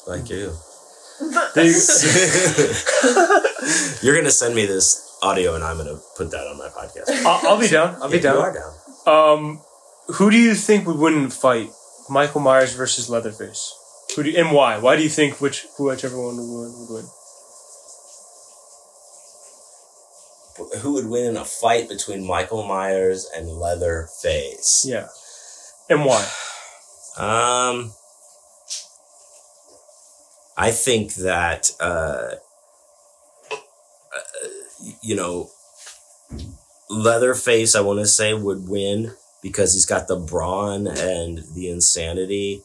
[0.08, 0.36] like you.
[4.02, 7.08] you are gonna send me this audio, and I'm gonna put that on my podcast.
[7.24, 7.94] I'll, I'll be down.
[8.02, 8.34] I'll yeah, be down.
[8.34, 8.74] You are down.
[9.06, 9.60] Um,
[10.14, 11.70] who do you think we would win in fight?
[12.10, 13.72] Michael Myers versus Leatherface.
[14.16, 14.78] Who do you, and why?
[14.78, 16.72] Why do you think which who whichever one would win?
[16.78, 17.04] Would win?
[20.80, 24.84] who would win in a fight between Michael Myers and Leatherface?
[24.86, 25.08] Yeah,
[25.88, 26.22] and why?
[27.16, 27.92] Um,
[30.56, 32.34] I think that uh,
[33.52, 33.56] uh
[35.02, 35.50] you know,
[36.90, 37.74] Leatherface.
[37.74, 42.62] I want to say would win because he's got the brawn and the insanity,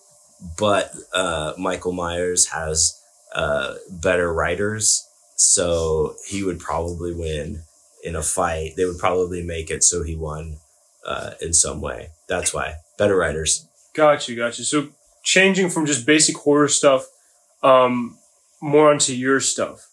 [0.58, 3.02] but uh, Michael Myers has
[3.34, 7.64] uh, better writers, so he would probably win
[8.04, 10.58] in a fight, they would probably make it so he won
[11.06, 12.10] uh, in some way.
[12.28, 13.68] That's why better writers.
[13.94, 14.64] Gotcha, gotcha.
[14.64, 14.90] So
[15.24, 17.08] changing from just basic horror stuff,
[17.64, 18.18] um,
[18.62, 19.90] more onto your stuff.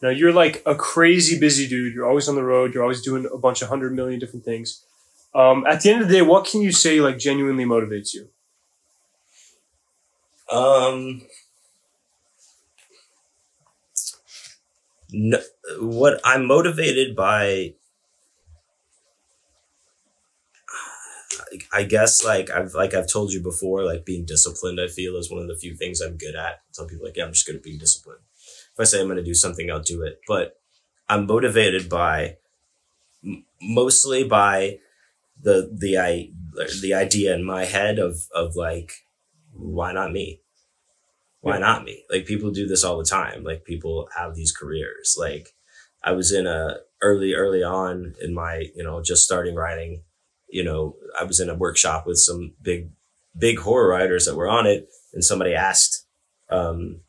[0.00, 1.94] Now you're like a crazy busy dude.
[1.94, 2.72] You're always on the road.
[2.72, 4.84] You're always doing a bunch of hundred million different things.
[5.34, 8.28] Um, at the end of the day, what can you say like genuinely motivates you?
[10.50, 11.22] Um,
[15.10, 15.38] no,
[15.80, 17.74] what I'm motivated by
[21.72, 25.30] I guess like I've like I've told you before, like being disciplined, I feel is
[25.30, 26.60] one of the few things I'm good at.
[26.72, 28.20] Some people like, yeah, I'm just good at being disciplined.
[28.72, 30.20] If I say I'm going to do something, I'll do it.
[30.26, 30.58] But
[31.08, 32.36] I'm motivated by
[33.60, 34.78] mostly by
[35.40, 36.30] the the i
[36.82, 38.92] the idea in my head of of like
[39.58, 40.40] why not me?
[41.40, 41.60] Why Yeah.
[41.60, 42.04] not me?
[42.10, 43.44] Like people do this all the time.
[43.44, 45.16] Like people have these careers.
[45.18, 45.54] Like
[46.04, 50.02] i was in a early early on in my you know just starting writing
[50.48, 52.90] you know i was in a workshop with some big
[53.36, 56.06] big horror writers that were on it and somebody asked
[56.50, 57.00] um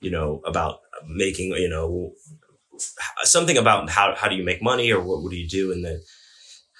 [0.00, 2.12] you know about making you know
[3.24, 5.72] something about how how do you make money or what, what do you do?
[5.72, 6.00] And then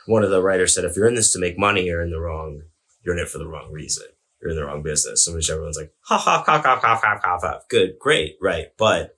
[0.07, 2.21] one of the writers said if you're in this to make money you're in the
[2.21, 2.63] wrong
[3.05, 4.05] you're in it for the wrong reason
[4.41, 5.25] you're in the wrong business.
[5.25, 7.61] So which everyone's like ha ha ha ha ha ha ha ha.
[7.69, 8.67] Good great right.
[8.77, 9.17] But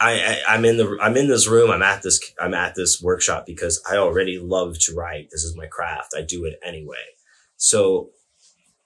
[0.00, 0.12] I,
[0.46, 1.70] I i'm in the i'm in this room.
[1.70, 5.28] I'm at this i'm at this workshop because i already love to write.
[5.30, 6.14] This is my craft.
[6.16, 7.04] I do it anyway.
[7.56, 8.10] So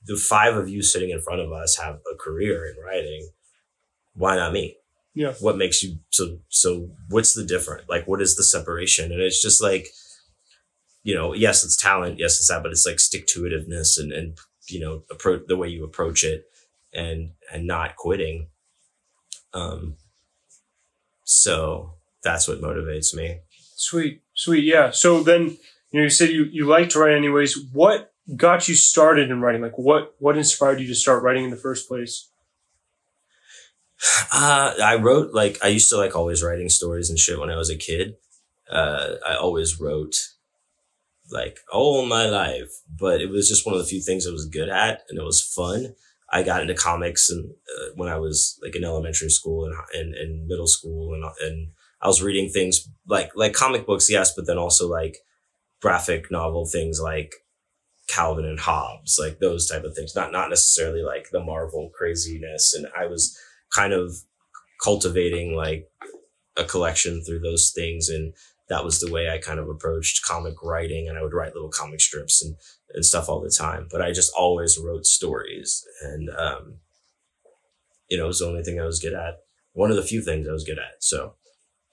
[0.07, 3.31] the five of you sitting in front of us have a career in writing.
[4.15, 4.77] Why not me?
[5.15, 5.33] Yeah.
[5.41, 9.11] what makes you so so what's the different like what is the separation?
[9.13, 9.89] And it's just like
[11.03, 14.13] you know yes it's talent yes it's that but it's like stick to itiveness and
[14.13, 14.37] and
[14.69, 16.45] you know approach the way you approach it
[16.93, 18.49] and and not quitting
[19.55, 19.97] um
[21.25, 23.41] so that's what motivates me
[23.79, 24.91] Sweet, sweet, yeah.
[24.91, 25.59] So then,
[25.91, 27.59] you know, you said you you like to write anyways.
[27.75, 29.61] What got you started in writing?
[29.61, 32.29] Like, what what inspired you to start writing in the first place?
[34.33, 37.57] Uh, I wrote like I used to like always writing stories and shit when I
[37.57, 38.17] was a kid.
[38.71, 40.17] Uh, I always wrote
[41.31, 44.47] like all my life, but it was just one of the few things I was
[44.47, 45.95] good at, and it was fun.
[46.31, 50.15] I got into comics and uh, when I was like in elementary school and and,
[50.15, 51.69] and middle school, and and
[52.01, 55.19] I was reading things like like comic books, yes, but then also like
[55.81, 57.33] graphic novel things like
[58.09, 60.15] Calvin and Hobbes, like those type of things.
[60.15, 63.37] Not not necessarily like the Marvel craziness, and I was
[63.73, 64.15] kind of
[64.83, 65.89] cultivating like
[66.57, 68.33] a collection through those things and
[68.69, 71.71] that was the way I kind of approached comic writing and I would write little
[71.71, 72.57] comic strips and,
[72.95, 73.89] and stuff all the time.
[73.91, 76.79] But I just always wrote stories and um
[78.09, 79.39] you know, it was the only thing I was good at.
[79.73, 81.03] One of the few things I was good at.
[81.03, 81.35] So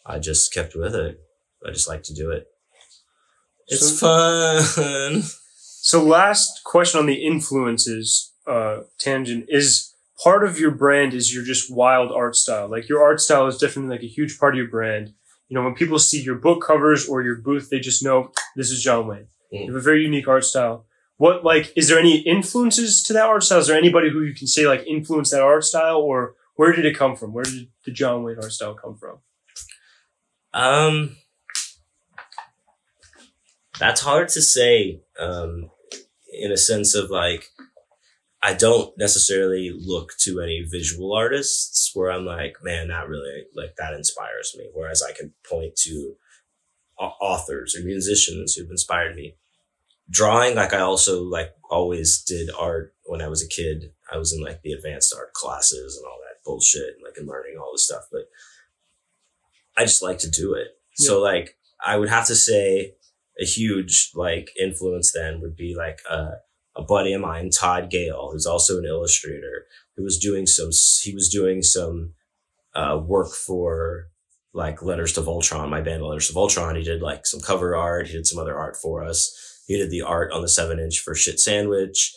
[0.05, 1.19] I just kept with it.
[1.65, 2.47] I just like to do it.
[3.67, 5.23] It's fun.
[5.85, 11.43] So, last question on the influences uh, tangent is part of your brand is your
[11.43, 12.69] just wild art style.
[12.69, 15.13] Like your art style is definitely like a huge part of your brand.
[15.53, 18.71] You know, when people see your book covers or your booth, they just know this
[18.71, 19.27] is John Wayne.
[19.53, 19.59] Mm.
[19.59, 20.87] You have a very unique art style.
[21.17, 23.59] What like is there any influences to that art style?
[23.59, 26.85] Is there anybody who you can say like influenced that art style, or where did
[26.85, 27.33] it come from?
[27.33, 29.19] Where did the John Wayne art style come from?
[30.55, 31.17] Um,
[33.77, 35.01] that's hard to say.
[35.19, 35.69] Um,
[36.33, 37.49] in a sense of like,
[38.45, 43.75] I don't necessarily look to any visual artists where I'm like, man, that really like
[43.77, 44.69] that inspires me.
[44.73, 46.15] Whereas I can point to
[46.99, 49.35] authors or musicians who've inspired me.
[50.09, 53.93] Drawing, like I also like always did art when I was a kid.
[54.11, 57.27] I was in like the advanced art classes and all that bullshit, and like and
[57.27, 58.03] learning all this stuff.
[58.11, 58.27] But
[59.77, 60.67] I just like to do it.
[60.95, 62.95] So like I would have to say
[63.39, 66.33] a huge like influence then would be like a,
[66.75, 70.69] a buddy of mine, Todd Gale, who's also an illustrator, who was doing some
[71.01, 72.13] he was doing some
[72.73, 74.07] uh, work for
[74.53, 76.77] like Letters to Voltron, my band Letters to Voltron.
[76.77, 79.63] He did like some cover art, he did some other art for us.
[79.67, 82.13] He did the art on the seven inch for Shit Sandwich.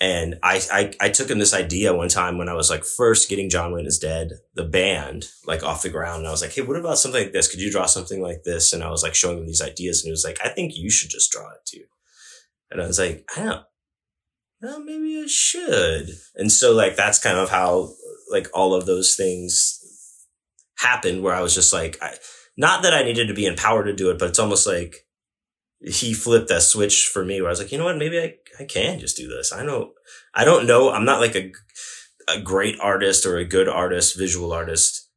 [0.00, 3.28] And I, I, I took him this idea one time when I was like first
[3.28, 6.20] getting John Wayne is Dead, the band, like off the ground.
[6.20, 7.50] And I was like, Hey, what about something like this?
[7.50, 8.72] Could you draw something like this?
[8.72, 10.88] And I was like showing him these ideas and he was like, I think you
[10.88, 11.82] should just draw it too.
[12.70, 13.64] And I was like, I don't,
[14.62, 16.10] well, maybe I should.
[16.34, 17.90] And so like, that's kind of how
[18.30, 19.80] like all of those things
[20.78, 22.14] happened where I was just like, I,
[22.56, 25.06] not that I needed to be empowered to do it, but it's almost like,
[25.80, 28.34] he flipped that switch for me where I was like, you know what, maybe I,
[28.58, 29.52] I can just do this.
[29.52, 29.92] I know,
[30.34, 30.90] I don't know.
[30.90, 31.52] I'm not like a,
[32.28, 35.08] a great artist or a good artist, visual artist.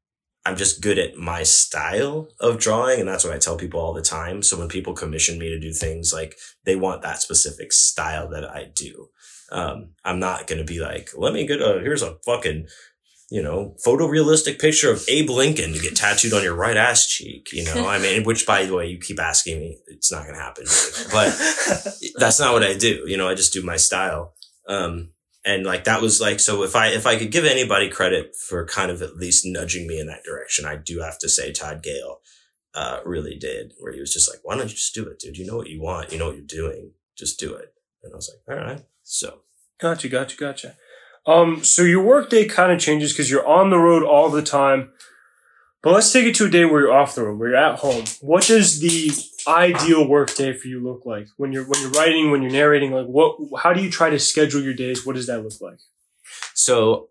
[0.45, 2.99] I'm just good at my style of drawing.
[2.99, 4.43] And that's what I tell people all the time.
[4.43, 8.45] So when people commission me to do things like they want that specific style that
[8.45, 9.09] I do.
[9.51, 12.67] Um, I'm not going to be like, let me get a, here's a fucking,
[13.29, 17.49] you know, photorealistic picture of Abe Lincoln to get tattooed on your right ass cheek.
[17.51, 20.35] You know, I mean, which by the way, you keep asking me, it's not going
[20.35, 20.65] to happen.
[21.11, 21.37] But
[22.15, 23.03] that's not what I do.
[23.05, 24.33] You know, I just do my style.
[24.67, 25.11] Um,
[25.43, 28.65] and like that was like, so if I, if I could give anybody credit for
[28.65, 31.81] kind of at least nudging me in that direction, I do have to say Todd
[31.83, 32.19] Gale,
[32.73, 35.37] uh, really did where he was just like, why don't you just do it, dude?
[35.37, 36.11] You know what you want.
[36.11, 36.91] You know what you're doing.
[37.17, 37.73] Just do it.
[38.03, 38.83] And I was like, all right.
[39.11, 39.41] So
[39.79, 40.77] Gotcha, gotcha, gotcha.
[41.25, 44.91] Um, so your workday kind of changes because you're on the road all the time.
[45.83, 47.79] But let's take it to a day where you're off the road, where you're at
[47.79, 48.03] home.
[48.21, 49.11] What does the
[49.47, 52.91] ideal work day for you look like when you're when you're writing when you're narrating
[52.91, 55.79] like what how do you try to schedule your days what does that look like
[56.53, 57.09] So,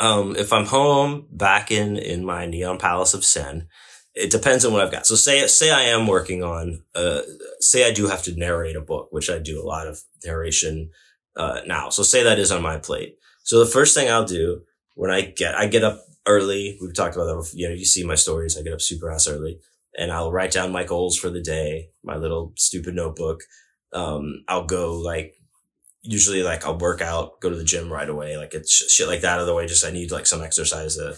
[0.00, 3.66] um, if I'm home back in, in my Neon Palace of Sin,
[4.14, 5.06] it depends on what I've got.
[5.06, 7.22] So say, say I am working on, uh,
[7.58, 10.90] say I do have to narrate a book, which I do a lot of narration,
[11.36, 11.88] uh, now.
[11.90, 13.16] So say that is on my plate.
[13.42, 14.62] So the first thing I'll do
[14.94, 16.78] when I get, I get up early.
[16.80, 17.36] We've talked about that.
[17.36, 17.58] Before.
[17.58, 18.56] You know, you see my stories.
[18.58, 19.58] I get up super ass early
[19.96, 23.40] and I'll write down my goals for the day, my little stupid notebook.
[23.92, 25.34] Um, I'll go like
[26.02, 28.36] usually like I'll work out, go to the gym right away.
[28.36, 29.66] Like it's shit like that out of the way.
[29.66, 31.16] Just I need like some exercise to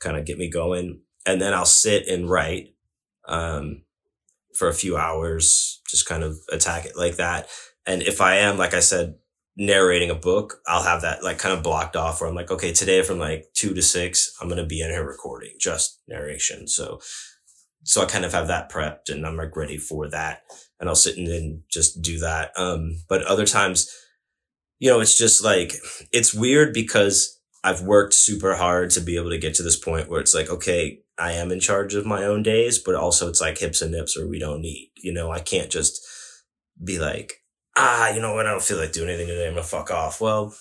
[0.00, 1.00] kind of get me going.
[1.26, 2.74] And then I'll sit and write,
[3.26, 3.82] um,
[4.54, 7.48] for a few hours, just kind of attack it like that.
[7.86, 9.16] And if I am, like I said,
[9.56, 12.72] narrating a book, I'll have that like kind of blocked off where I'm like, okay,
[12.72, 16.66] today from like two to six, I'm going to be in here recording just narration.
[16.66, 17.00] So,
[17.84, 20.42] so I kind of have that prepped and I'm like ready for that.
[20.80, 22.50] And I'll sit and just do that.
[22.56, 23.88] Um, but other times,
[24.80, 25.74] you know, it's just like,
[26.12, 30.10] it's weird because I've worked super hard to be able to get to this point
[30.10, 33.40] where it's like, okay, I am in charge of my own days, but also it's
[33.40, 36.04] like hips and nips or we don't need, you know, I can't just
[36.82, 37.43] be like,
[37.76, 38.46] ah, you know what?
[38.46, 39.46] I don't feel like doing anything today.
[39.46, 40.20] I'm going to fuck off.
[40.20, 40.54] Well,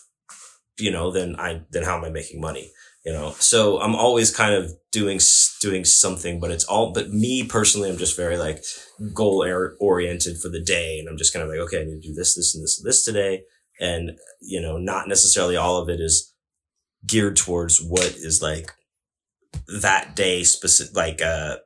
[0.79, 2.71] you know, then I, then how am I making money?
[3.05, 5.19] You know, so I'm always kind of doing,
[5.59, 8.63] doing something, but it's all, but me personally, I'm just very like
[9.13, 9.45] goal
[9.79, 10.99] oriented for the day.
[10.99, 12.79] And I'm just kind of like, okay, I need to do this, this, and this,
[12.79, 13.43] and this today
[13.79, 16.33] and you know not necessarily all of it is
[17.05, 18.71] geared towards what is like
[19.81, 21.57] that day specific like uh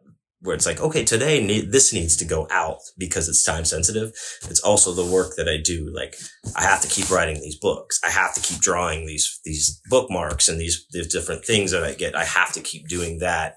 [0.41, 4.11] where it's like okay today this needs to go out because it's time sensitive.
[4.49, 6.15] It's also the work that i do like
[6.55, 7.99] i have to keep writing these books.
[8.03, 11.93] I have to keep drawing these these bookmarks and these these different things that i
[11.93, 12.15] get.
[12.15, 13.55] I have to keep doing that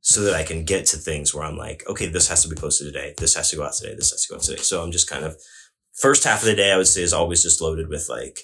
[0.00, 2.56] so that i can get to things where i'm like okay this has to be
[2.56, 3.14] posted today.
[3.18, 3.94] This has to go out today.
[3.94, 4.62] This has to go out today.
[4.62, 5.36] So i'm just kind of
[5.98, 8.40] first half of the day, I would say is always just loaded with like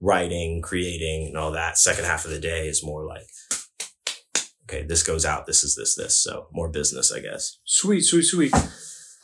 [0.00, 1.78] writing, creating and all that.
[1.78, 3.26] Second half of the day is more like,
[4.70, 5.46] okay, this goes out.
[5.46, 6.16] This is this, this.
[6.16, 7.58] So more business, I guess.
[7.64, 8.54] Sweet, sweet, sweet.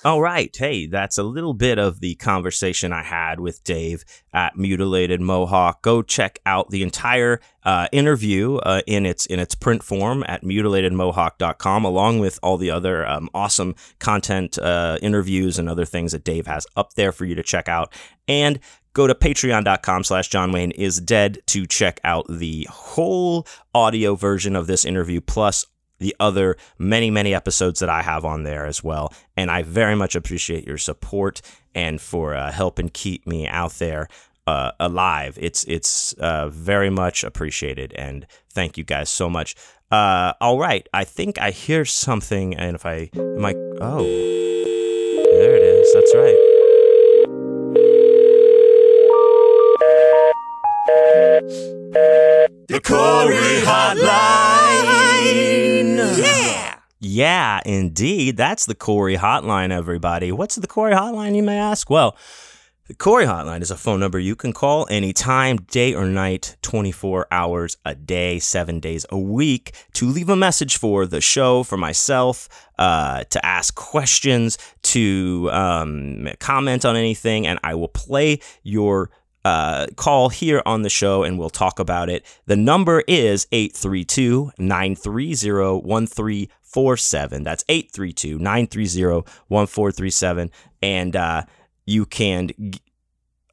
[0.04, 0.54] All right.
[0.54, 5.80] Hey, that's a little bit of the conversation I had with Dave at Mutilated Mohawk.
[5.80, 10.42] Go check out the entire uh, interview uh, in its in its print form at
[10.42, 16.24] mutilatedmohawk.com, along with all the other um, awesome content, uh, interviews, and other things that
[16.24, 17.92] Dave has up there for you to check out.
[18.28, 18.60] And
[18.92, 24.56] go to patreon.com slash john wayne is dead to check out the whole audio version
[24.56, 25.66] of this interview plus
[25.98, 29.12] the other many, many episodes that I have on there as well.
[29.36, 31.40] And I very much appreciate your support
[31.74, 34.08] and for uh, helping keep me out there
[34.46, 35.38] uh, alive.
[35.40, 39.56] It's it's uh, very much appreciated, and thank you guys so much.
[39.90, 45.56] Uh, all right, I think I hear something, and if I am I oh, there
[45.56, 45.94] it is.
[45.94, 46.52] That's right.
[52.68, 55.65] The Corey Hotline.
[56.14, 56.78] Yeah.
[56.98, 58.36] Yeah, indeed.
[58.36, 60.32] That's the Corey Hotline, everybody.
[60.32, 61.90] What's the Corey Hotline, you may ask?
[61.90, 62.16] Well,
[62.88, 67.26] the Corey Hotline is a phone number you can call anytime, day or night, 24
[67.32, 71.76] hours a day, seven days a week, to leave a message for the show, for
[71.76, 72.48] myself,
[72.78, 79.10] uh, to ask questions, to um, comment on anything, and I will play your
[79.46, 82.26] uh, call here on the show and we'll talk about it.
[82.46, 87.44] The number is 832 930 1347.
[87.44, 90.50] That's 832 930 1437.
[90.82, 91.42] And uh,
[91.86, 92.48] you can.
[92.48, 92.80] G-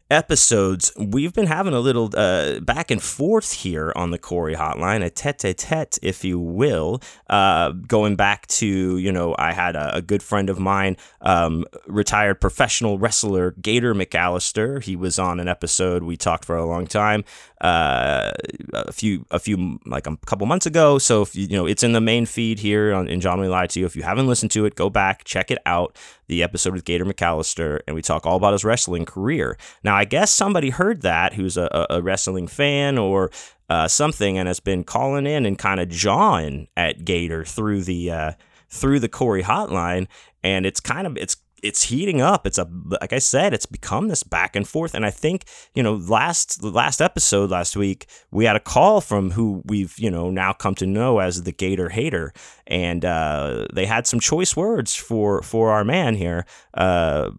[0.09, 5.03] episodes, we've been having a little uh, back and forth here on the Corey Hotline,
[5.03, 7.01] a tete-a-tete, if you will.
[7.29, 11.65] Uh, going back to, you know, I had a, a good friend of mine, um,
[11.87, 14.81] retired professional wrestler Gator McAllister.
[14.81, 16.03] He was on an episode.
[16.03, 17.23] We talked for a long time,
[17.61, 18.31] uh,
[18.73, 20.97] a few, a few, like a couple months ago.
[20.99, 23.49] So if you, you know, it's in the main feed here on in John Wayne
[23.49, 23.85] Lied to You.
[23.85, 25.97] If you haven't listened to it, go back, check it out.
[26.27, 29.57] The episode with Gator McAllister, and we talk all about his wrestling career.
[29.83, 33.31] Now, I guess somebody heard that who's a, a wrestling fan or
[33.69, 38.11] uh, something and has been calling in and kind of jawing at Gator through the
[38.11, 38.31] uh,
[38.69, 40.07] through the Corey hotline,
[40.43, 42.45] and it's kind of it's it's heating up.
[42.45, 42.67] It's a
[43.01, 44.93] like I said, it's become this back and forth.
[44.93, 49.31] And I think you know last last episode last week we had a call from
[49.31, 52.33] who we've you know now come to know as the Gator hater,
[52.67, 56.45] and uh, they had some choice words for for our man here.
[56.73, 57.31] Uh,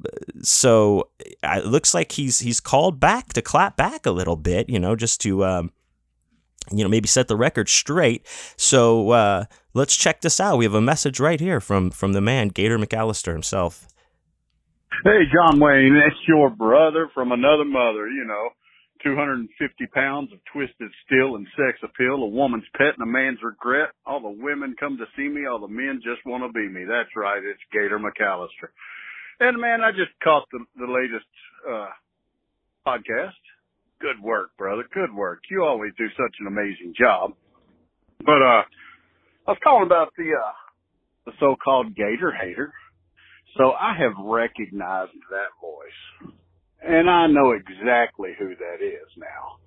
[0.43, 4.79] so it looks like he's he's called back to clap back a little bit, you
[4.79, 5.45] know, just to.
[5.45, 5.73] Um,
[6.71, 8.27] you know, maybe set the record straight.
[8.59, 10.59] So uh, let's check this out.
[10.59, 13.89] We have a message right here from from the man Gator McAllister himself.
[15.05, 18.51] Hey, John Wayne, that's your brother from another mother, you know.
[19.05, 19.47] 250
[19.95, 23.91] pounds of twisted steel and sex appeal, a woman's pet and a man's regret.
[24.05, 26.83] All the women come to see me, all the men just want to be me.
[26.83, 28.75] That's right, it's Gator McAllister.
[29.39, 31.31] And man, I just caught the, the latest,
[31.63, 31.95] uh,
[32.85, 33.39] podcast.
[34.01, 34.83] Good work, brother.
[34.93, 35.43] Good work.
[35.49, 37.35] You always do such an amazing job.
[38.19, 38.67] But, uh,
[39.47, 40.53] I was calling about the, uh,
[41.25, 42.73] the so-called Gator hater.
[43.57, 46.33] So I have recognized that voice
[46.83, 49.59] and I know exactly who that is now.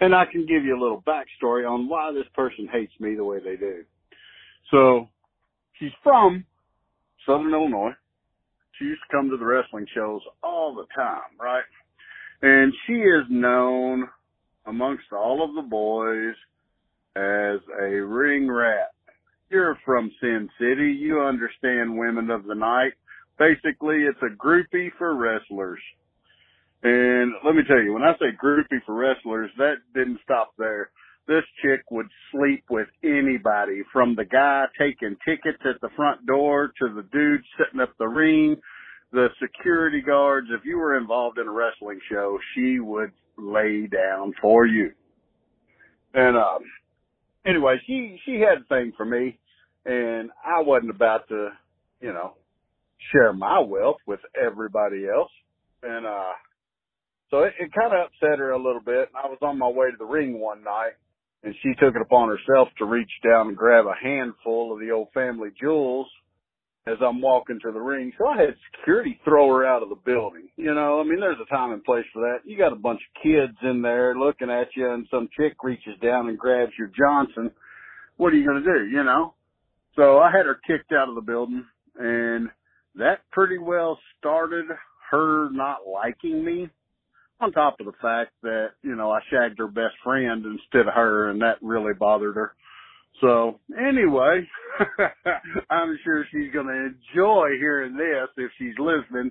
[0.00, 3.24] And I can give you a little backstory on why this person hates me the
[3.24, 3.84] way they do.
[4.70, 5.08] So
[5.78, 6.44] she's from
[7.26, 7.92] Southern Illinois.
[8.78, 11.62] She used to come to the wrestling shows all the time, right?
[12.42, 14.08] And she is known
[14.66, 16.34] amongst all of the boys
[17.14, 18.90] as a ring rat.
[19.48, 20.90] You're from Sin City.
[20.90, 22.94] You understand women of the night.
[23.38, 25.80] Basically, it's a groupie for wrestlers.
[26.82, 30.90] And let me tell you, when I say groupie for wrestlers, that didn't stop there.
[31.26, 36.72] This chick would sleep with anybody from the guy taking tickets at the front door
[36.80, 38.56] to the dude setting up the ring,
[39.12, 40.48] the security guards.
[40.50, 44.92] If you were involved in a wrestling show, she would lay down for you.
[46.12, 46.62] And, um,
[47.46, 49.38] anyway, she, she had a thing for me
[49.84, 51.50] and I wasn't about to,
[52.00, 52.34] you know,
[53.12, 55.32] share my wealth with everybody else.
[55.82, 56.32] And, uh,
[57.30, 59.08] so it, it kind of upset her a little bit.
[59.08, 60.92] And I was on my way to the ring one night
[61.44, 64.90] and she took it upon herself to reach down and grab a handful of the
[64.90, 66.08] old family jewels
[66.86, 68.12] as I'm walking to the ring.
[68.18, 70.48] So I had security throw her out of the building.
[70.56, 72.48] You know, I mean, there's a time and place for that.
[72.48, 75.98] You got a bunch of kids in there looking at you and some chick reaches
[76.02, 77.50] down and grabs your Johnson.
[78.16, 78.86] What are you going to do?
[78.86, 79.34] You know?
[79.96, 81.64] So I had her kicked out of the building
[81.98, 82.48] and
[82.96, 84.66] that pretty well started
[85.10, 86.68] her not liking me.
[87.40, 90.94] On top of the fact that, you know, I shagged her best friend instead of
[90.94, 92.54] her and that really bothered her.
[93.20, 94.46] So anyway,
[95.70, 99.30] I'm sure she's going to enjoy hearing this if she's listening.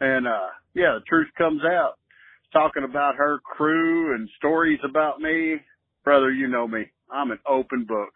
[0.00, 1.94] And, uh, yeah, the truth comes out.
[2.52, 5.56] Talking about her crew and stories about me.
[6.04, 6.84] Brother, you know me.
[7.10, 8.12] I'm an open book.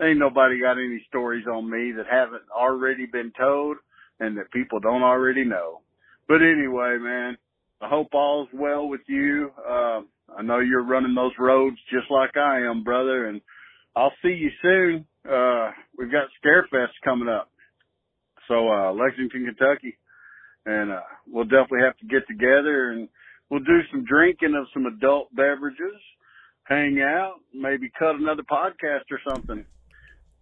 [0.00, 3.78] Ain't nobody got any stories on me that haven't already been told
[4.20, 5.80] and that people don't already know.
[6.28, 7.36] But anyway, man,
[7.80, 9.50] I hope all's well with you.
[9.58, 10.00] Uh,
[10.36, 13.40] I know you're running those roads just like I am, brother, and
[13.94, 15.06] I'll see you soon.
[15.28, 17.50] Uh, we've got Scarefest coming up.
[18.48, 19.96] So, uh, Lexington, Kentucky.
[20.64, 23.08] And, uh, we'll definitely have to get together and
[23.50, 26.00] we'll do some drinking of some adult beverages,
[26.64, 29.64] hang out, maybe cut another podcast or something.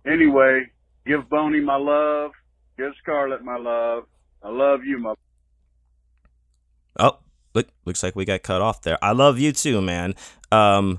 [0.06, 0.62] Anyway,
[1.06, 2.32] give Boney my love.
[2.76, 4.04] Give Scarlet, my love.
[4.42, 5.14] I love you, my.
[6.98, 7.18] Oh,
[7.54, 8.98] look, looks like we got cut off there.
[9.02, 10.14] I love you too, man.
[10.50, 10.98] Um,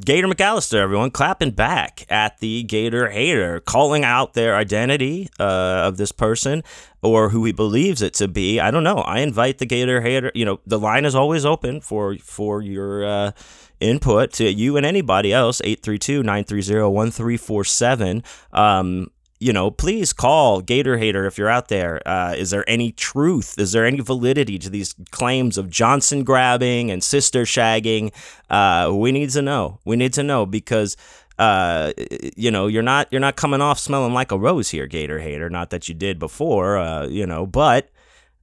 [0.00, 5.98] Gator McAllister, everyone, clapping back at the Gator hater, calling out their identity uh, of
[5.98, 6.64] this person
[7.02, 8.58] or who he believes it to be.
[8.58, 8.98] I don't know.
[8.98, 10.32] I invite the Gator hater.
[10.34, 13.30] You know, the line is always open for for your uh,
[13.80, 15.62] input to you and anybody else.
[15.62, 18.24] 832-930-1347.
[18.52, 19.10] Um,
[19.44, 22.00] you know, please call Gator Hater if you're out there.
[22.08, 23.58] Uh, is there any truth?
[23.58, 28.10] Is there any validity to these claims of Johnson grabbing and sister shagging?
[28.48, 29.80] Uh, we need to know.
[29.84, 30.96] We need to know because
[31.38, 31.92] uh,
[32.38, 35.50] you know, you're not you're not coming off smelling like a rose here, Gator Hater.
[35.50, 37.90] Not that you did before, uh, you know, but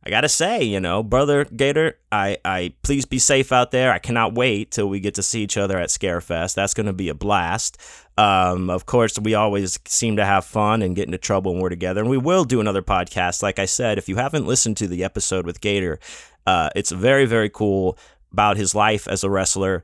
[0.04, 3.92] I gotta say, you know, brother Gator, I, I please be safe out there.
[3.92, 6.56] I cannot wait till we get to see each other at Scarefest.
[6.56, 7.78] That's gonna be a blast.
[8.18, 11.70] Um, of course, we always seem to have fun and get into trouble when we're
[11.70, 13.44] together, and we will do another podcast.
[13.44, 16.00] Like I said, if you haven't listened to the episode with Gator,
[16.48, 17.98] uh, it's very very cool
[18.32, 19.84] about his life as a wrestler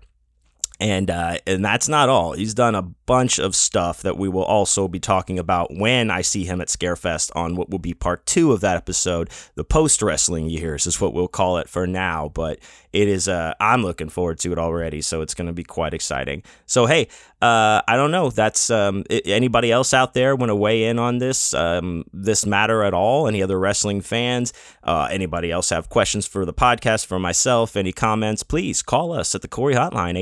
[0.80, 2.34] And uh, and that's not all.
[2.34, 6.22] He's done a bunch of stuff that we will also be talking about when I
[6.22, 9.32] see him at Scarefest on what will be part two of that episode.
[9.56, 12.30] The post wrestling years is what we'll call it for now.
[12.32, 12.60] But
[12.94, 13.28] it is.
[13.28, 16.44] Uh, I'm looking forward to it already, so it's going to be quite exciting.
[16.68, 17.08] So hey,
[17.42, 18.30] uh, I don't know.
[18.30, 22.84] That's um, anybody else out there want to weigh in on this um, this matter
[22.84, 23.28] at all?
[23.28, 24.54] Any other wrestling fans?
[24.84, 27.76] Uh, anybody else have questions for the podcast for myself?
[27.76, 28.44] Any comments?
[28.44, 30.18] Please call us at the Corey Hotline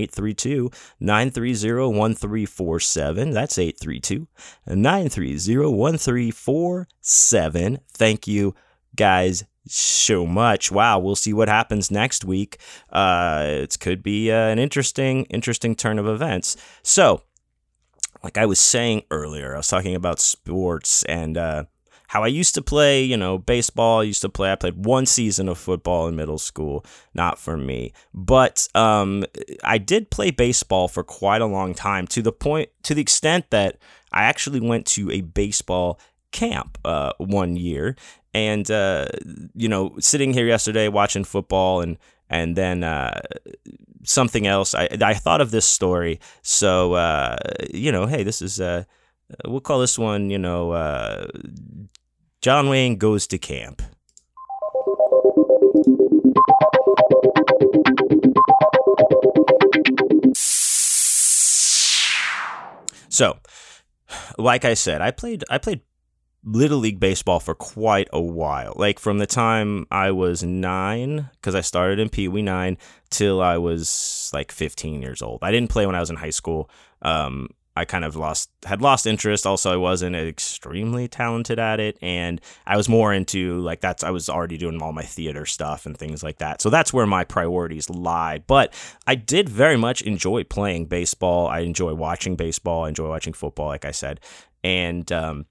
[0.46, 0.70] 832
[1.00, 3.32] 930 1347.
[3.32, 4.28] That's 832
[4.68, 7.80] 930 1347.
[7.92, 8.54] Thank you
[8.96, 10.72] guys so much.
[10.72, 12.58] Wow, we'll see what happens next week.
[12.92, 16.56] Uh, it could be uh, an interesting, interesting turn of events.
[16.84, 17.24] So,
[18.24, 21.66] like I was saying earlier, I was talking about sports and uh,
[22.08, 23.04] how I used to play.
[23.04, 24.02] You know, baseball.
[24.02, 24.52] I used to play.
[24.52, 26.86] I played one season of football in middle school.
[27.14, 29.26] Not for me, but um,
[29.64, 32.08] I did play baseball for quite a long time.
[32.08, 33.78] To the point, to the extent that
[34.12, 36.00] I actually went to a baseball
[36.32, 37.96] camp uh, one year
[38.36, 39.08] and uh,
[39.56, 41.98] you know, sitting here yesterday watching football and
[42.30, 43.22] and then uh,
[44.04, 44.76] something else.
[44.76, 46.20] I I thought of this story.
[46.42, 47.38] So uh,
[47.74, 48.84] you know, hey, this is uh,
[49.46, 50.30] we'll call this one.
[50.30, 51.28] You know, uh,
[52.42, 53.82] John Wayne goes to camp.
[63.10, 63.38] So,
[64.38, 65.82] like I said, I played I played
[66.44, 68.74] Little League Baseball for quite a while.
[68.76, 72.78] Like from the time I was nine, because I started in Pee Wee 9,
[73.10, 75.40] till I was like 15 years old.
[75.42, 76.70] I didn't play when I was in high school.
[77.02, 77.48] Um,
[77.78, 79.46] I kind of lost had lost interest.
[79.46, 84.12] Also, I wasn't extremely talented at it, and I was more into like that's I
[84.12, 86.62] was already doing all my theater stuff and things like that.
[86.62, 88.40] So that's where my priorities lie.
[88.48, 88.74] But
[89.06, 91.48] I did very much enjoy playing baseball.
[91.48, 92.86] I enjoy watching baseball.
[92.86, 94.22] I enjoy watching football, like I said,
[94.64, 95.46] and um,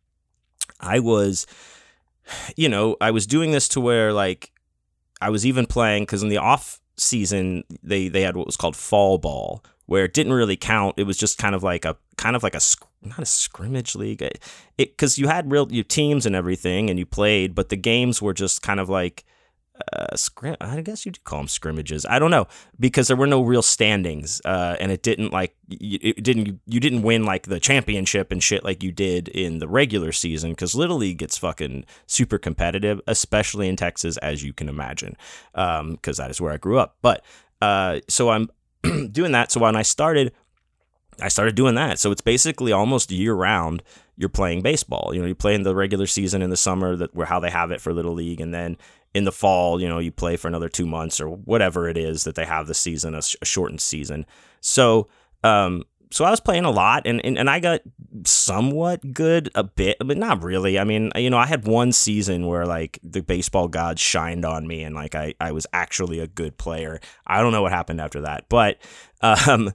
[0.81, 1.47] I was,
[2.57, 4.51] you know, I was doing this to where like
[5.21, 8.77] I was even playing because in the off season they they had what was called
[8.77, 10.95] fall ball where it didn't really count.
[10.99, 12.61] It was just kind of like a kind of like a
[13.03, 14.23] not a scrimmage league.
[14.23, 14.43] It
[14.77, 18.35] because you had real your teams and everything and you played, but the games were
[18.35, 19.25] just kind of like
[19.93, 22.07] uh, scrim- I guess you do call them scrimmages.
[22.07, 22.47] I don't know
[22.79, 27.03] because there were no real standings, uh, and it didn't like it didn't you didn't
[27.03, 30.99] win like the championship and shit like you did in the regular season because Little
[30.99, 35.17] League gets fucking super competitive, especially in Texas, as you can imagine,
[35.53, 36.97] because um, that is where I grew up.
[37.03, 37.25] But
[37.61, 38.51] uh, so I'm
[39.11, 39.51] doing that.
[39.51, 40.33] So when I started,
[41.21, 41.99] I started doing that.
[41.99, 43.83] So it's basically almost year round.
[44.17, 45.13] You're playing baseball.
[45.15, 47.51] You know, you play in the regular season in the summer that where how they
[47.51, 48.77] have it for Little League, and then
[49.15, 52.25] in the fall, you know, you play for another two months or whatever it is
[52.25, 54.27] that they have the season, a, a shortened season.
[54.61, 55.09] So,
[55.45, 57.81] um, so I was playing a lot and, and, and I got
[58.25, 60.79] somewhat good a bit, but not really.
[60.79, 64.67] I mean, you know, I had one season where like the baseball gods shined on
[64.67, 67.01] me and like I, I was actually a good player.
[67.27, 68.79] I don't know what happened after that, but,
[69.21, 69.73] um,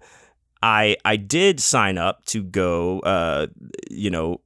[0.62, 3.48] I, I did sign up to go, uh,
[3.90, 4.42] you know,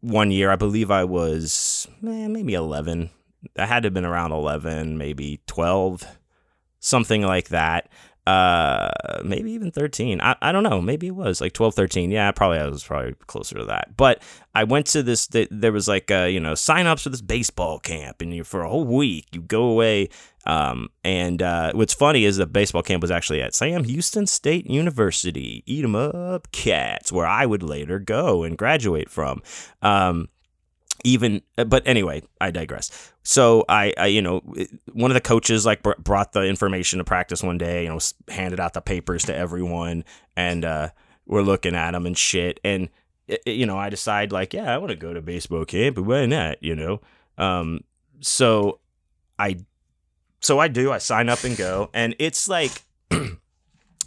[0.00, 3.10] one year, I believe I was eh, maybe 11,
[3.58, 6.04] I had to have been around 11, maybe 12,
[6.80, 7.88] something like that.
[8.26, 8.90] Uh,
[9.22, 10.20] maybe even 13.
[10.20, 10.82] I, I don't know.
[10.82, 12.10] Maybe it was like 12, 13.
[12.10, 13.96] Yeah, probably I was probably closer to that.
[13.96, 14.20] But
[14.54, 17.78] I went to this, there was like, uh, you know, sign ups for this baseball
[17.78, 20.08] camp and you for a whole week, you go away.
[20.44, 24.68] Um, and uh, what's funny is the baseball camp was actually at Sam Houston State
[24.68, 29.42] University, eat 'em up cats, where I would later go and graduate from.
[29.82, 30.28] Um,
[31.06, 33.12] even but anyway i digress.
[33.22, 34.40] So I, I you know
[34.92, 38.00] one of the coaches like br- brought the information to practice one day you know
[38.28, 40.04] handed out the papers to everyone
[40.36, 40.88] and uh
[41.26, 42.88] we're looking at them and shit and
[43.44, 46.26] you know i decide like yeah i want to go to baseball camp but why
[46.26, 47.00] not you know?
[47.38, 47.80] Um
[48.20, 48.80] so
[49.38, 49.56] i
[50.40, 52.82] so i do i sign up and go and it's like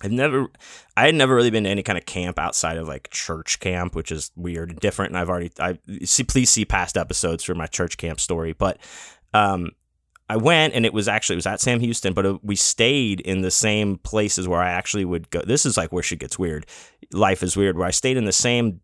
[0.01, 0.47] I've never,
[0.95, 3.95] I had never really been to any kind of camp outside of like church camp,
[3.95, 5.11] which is weird and different.
[5.11, 8.53] And I've already, I see, please see past episodes for my church camp story.
[8.53, 8.79] But,
[9.33, 9.71] um,
[10.31, 13.19] I went and it was actually it was at Sam Houston, but uh, we stayed
[13.21, 15.41] in the same places where I actually would go.
[15.41, 16.67] This is like where shit gets weird.
[17.11, 17.77] Life is weird.
[17.77, 18.79] Where I stayed in the same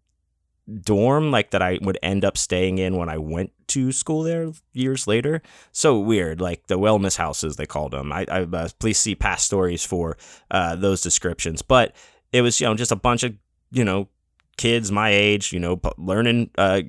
[0.82, 4.51] dorm like that I would end up staying in when I went to school there
[4.74, 5.41] years later.
[5.72, 8.11] So weird, like the wellness houses they called them.
[8.11, 10.18] I, I uh, please see past stories for
[10.51, 11.61] uh, those descriptions.
[11.61, 11.95] But
[12.32, 13.36] it was you know just a bunch of
[13.72, 14.09] you know
[14.57, 16.82] kids my age, you know, learning, uh,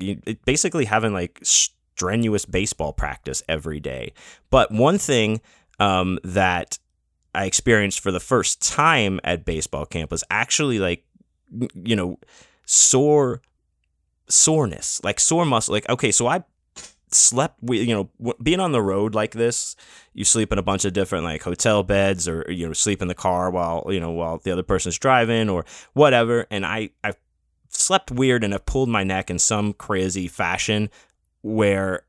[0.44, 4.12] basically having like strenuous baseball practice every day.
[4.50, 5.40] But one thing
[5.80, 6.78] um, that
[7.34, 11.04] I experienced for the first time at baseball camp was actually like,
[11.74, 12.18] you know,
[12.64, 13.40] sore
[14.28, 15.72] soreness, like sore muscle.
[15.72, 16.44] Like, okay, so I
[17.10, 19.76] slept, you know, being on the road like this,
[20.12, 23.08] you sleep in a bunch of different like hotel beds or, you know, sleep in
[23.08, 26.46] the car while, you know, while the other person's driving or whatever.
[26.50, 27.14] And I, I
[27.68, 30.90] slept weird and have pulled my neck in some crazy fashion
[31.42, 32.02] where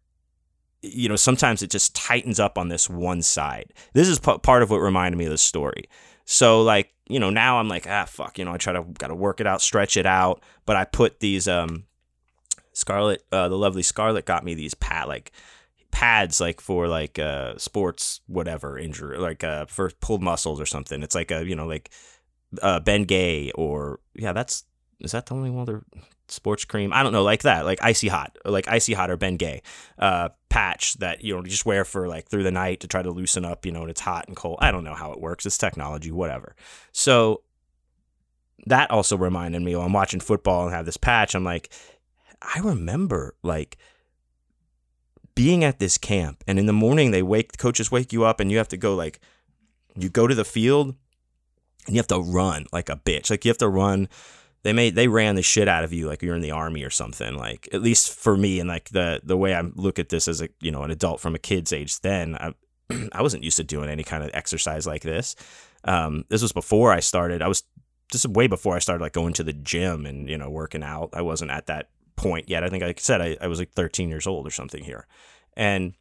[0.82, 4.64] you know sometimes it just tightens up on this one side this is p- part
[4.64, 5.90] of what reminded me of the story
[6.26, 9.16] so like you know now i'm like ah fuck you know i try to gotta
[9.16, 11.84] work it out stretch it out but i put these um
[12.78, 15.32] scarlett uh, the lovely Scarlet, got me these pad like
[15.92, 21.02] pads like for like uh sports whatever injury like uh for pulled muscles or something
[21.02, 21.90] it's like a you know like
[22.62, 24.66] uh Bengay or yeah that's
[25.00, 25.84] is that the only one other
[26.28, 26.92] sports cream?
[26.94, 29.62] I don't know, like that, like icy hot, or like icy hot or Bengay
[30.00, 33.02] uh, patch that you know you just wear for like through the night to try
[33.02, 34.58] to loosen up, you know, when it's hot and cold.
[34.60, 35.46] I don't know how it works.
[35.46, 36.56] It's technology, whatever.
[36.92, 37.44] So
[38.66, 41.36] that also reminded me while I'm watching football and have this patch.
[41.36, 41.72] I'm like,
[42.42, 43.78] I remember like
[45.36, 48.40] being at this camp, and in the morning they wake the coaches wake you up,
[48.40, 49.20] and you have to go like
[49.96, 50.96] you go to the field
[51.88, 53.30] and you have to run like a bitch.
[53.30, 54.08] Like you have to run.
[54.64, 56.90] They made they ran the shit out of you like you're in the army or
[56.90, 60.28] something like at least for me and like the the way i look at this
[60.28, 62.54] as a you know an adult from a kid's age then i
[63.14, 65.36] i wasn't used to doing any kind of exercise like this.
[65.86, 67.64] Um this was before i started i was
[68.12, 70.84] this is way before i started like going to the gym and you know working
[70.84, 71.12] out.
[71.14, 73.72] I wasn't at that point yet i think like i said i, I was like
[73.72, 75.08] 13 years old or something here
[75.56, 75.94] and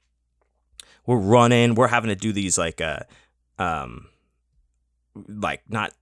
[1.07, 3.01] we're running we're having to do these like uh
[3.59, 4.09] um
[5.29, 5.93] like not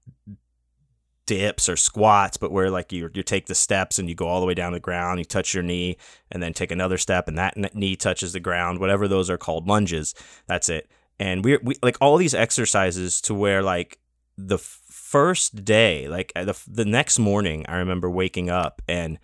[1.26, 4.40] dips or squats, but where like you you take the steps and you go all
[4.40, 5.96] the way down the ground, you touch your knee,
[6.30, 8.78] and then take another step, and that knee touches the ground.
[8.78, 10.14] Whatever those are called, lunges.
[10.46, 10.88] That's it.
[11.18, 13.98] And we we like all these exercises to where like
[14.36, 19.18] the first day, like uh, the the next morning, I remember waking up and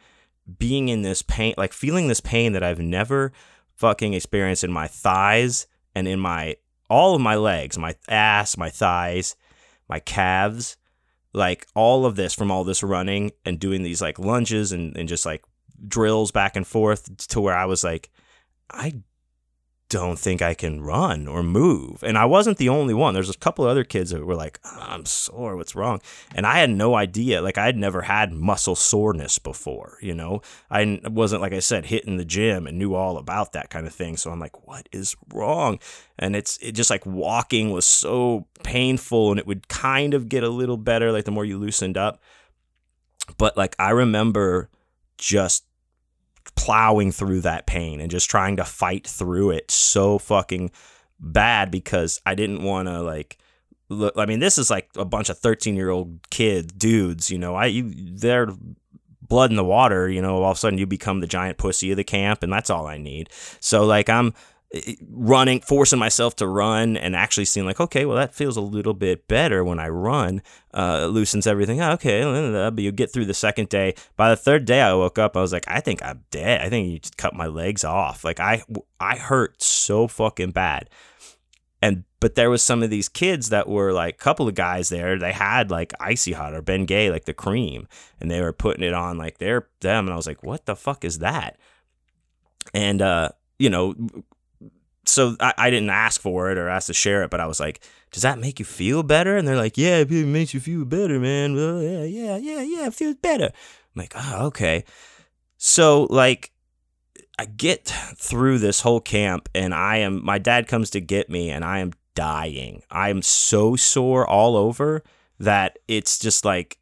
[0.58, 3.32] being in this pain, like feeling this pain that I've never
[3.76, 6.56] fucking experienced in my thighs and in my
[6.88, 9.36] all of my legs, my ass, my thighs,
[9.88, 10.76] my calves
[11.32, 15.08] like all of this from all this running and doing these like lunges and, and
[15.08, 15.44] just like
[15.86, 18.10] drills back and forth to where I was like,
[18.70, 18.94] I
[19.90, 22.02] don't think I can run or move.
[22.02, 23.12] And I wasn't the only one.
[23.12, 25.56] There's a couple of other kids that were like, oh, I'm sore.
[25.56, 26.00] What's wrong?
[26.32, 27.42] And I had no idea.
[27.42, 29.98] Like I had never had muscle soreness before.
[30.00, 33.68] You know, I wasn't like I said hitting the gym and knew all about that
[33.68, 34.16] kind of thing.
[34.16, 35.80] So I'm like, what is wrong?
[36.18, 40.44] And it's it just like walking was so painful, and it would kind of get
[40.44, 42.22] a little better like the more you loosened up.
[43.38, 44.70] But like I remember
[45.18, 45.64] just
[46.56, 50.70] plowing through that pain and just trying to fight through it so fucking
[51.18, 53.38] bad because I didn't want to like
[53.88, 57.38] look I mean this is like a bunch of 13 year old kid dudes you
[57.38, 57.54] know?
[57.54, 58.48] I you they're
[59.22, 60.42] blood in the water you know?
[60.42, 62.86] All of a sudden you become the giant pussy of the camp and that's all
[62.86, 63.30] I need.
[63.60, 64.34] So like I'm
[65.10, 68.94] running, forcing myself to run and actually seeing like, okay, well, that feels a little
[68.94, 70.42] bit better when I run,
[70.72, 71.80] uh, loosens everything.
[71.80, 72.22] Oh, okay.
[72.70, 73.94] But you get through the second day.
[74.16, 75.36] By the third day, I woke up.
[75.36, 76.60] I was like, I think I'm dead.
[76.60, 78.22] I think you just cut my legs off.
[78.22, 78.62] Like I,
[79.00, 80.88] I hurt so fucking bad.
[81.82, 85.18] And, but there was some of these kids that were like, couple of guys there,
[85.18, 87.88] they had like Icy Hot or Bengay, like the cream,
[88.20, 90.04] and they were putting it on like they're them.
[90.04, 91.56] And I was like, what the fuck is that?
[92.72, 93.94] And, uh, you know,
[95.10, 97.60] so I, I didn't ask for it or ask to share it, but I was
[97.60, 97.80] like,
[98.10, 99.36] does that make you feel better?
[99.36, 101.54] And they're like, yeah, it makes you feel better, man.
[101.54, 103.46] Well, yeah, yeah, yeah, yeah, it feels better.
[103.46, 104.84] I'm like, oh, okay.
[105.56, 106.52] So like
[107.38, 107.86] I get
[108.16, 111.78] through this whole camp and I am my dad comes to get me and I
[111.78, 112.82] am dying.
[112.90, 115.02] I am so sore all over
[115.38, 116.78] that it's just like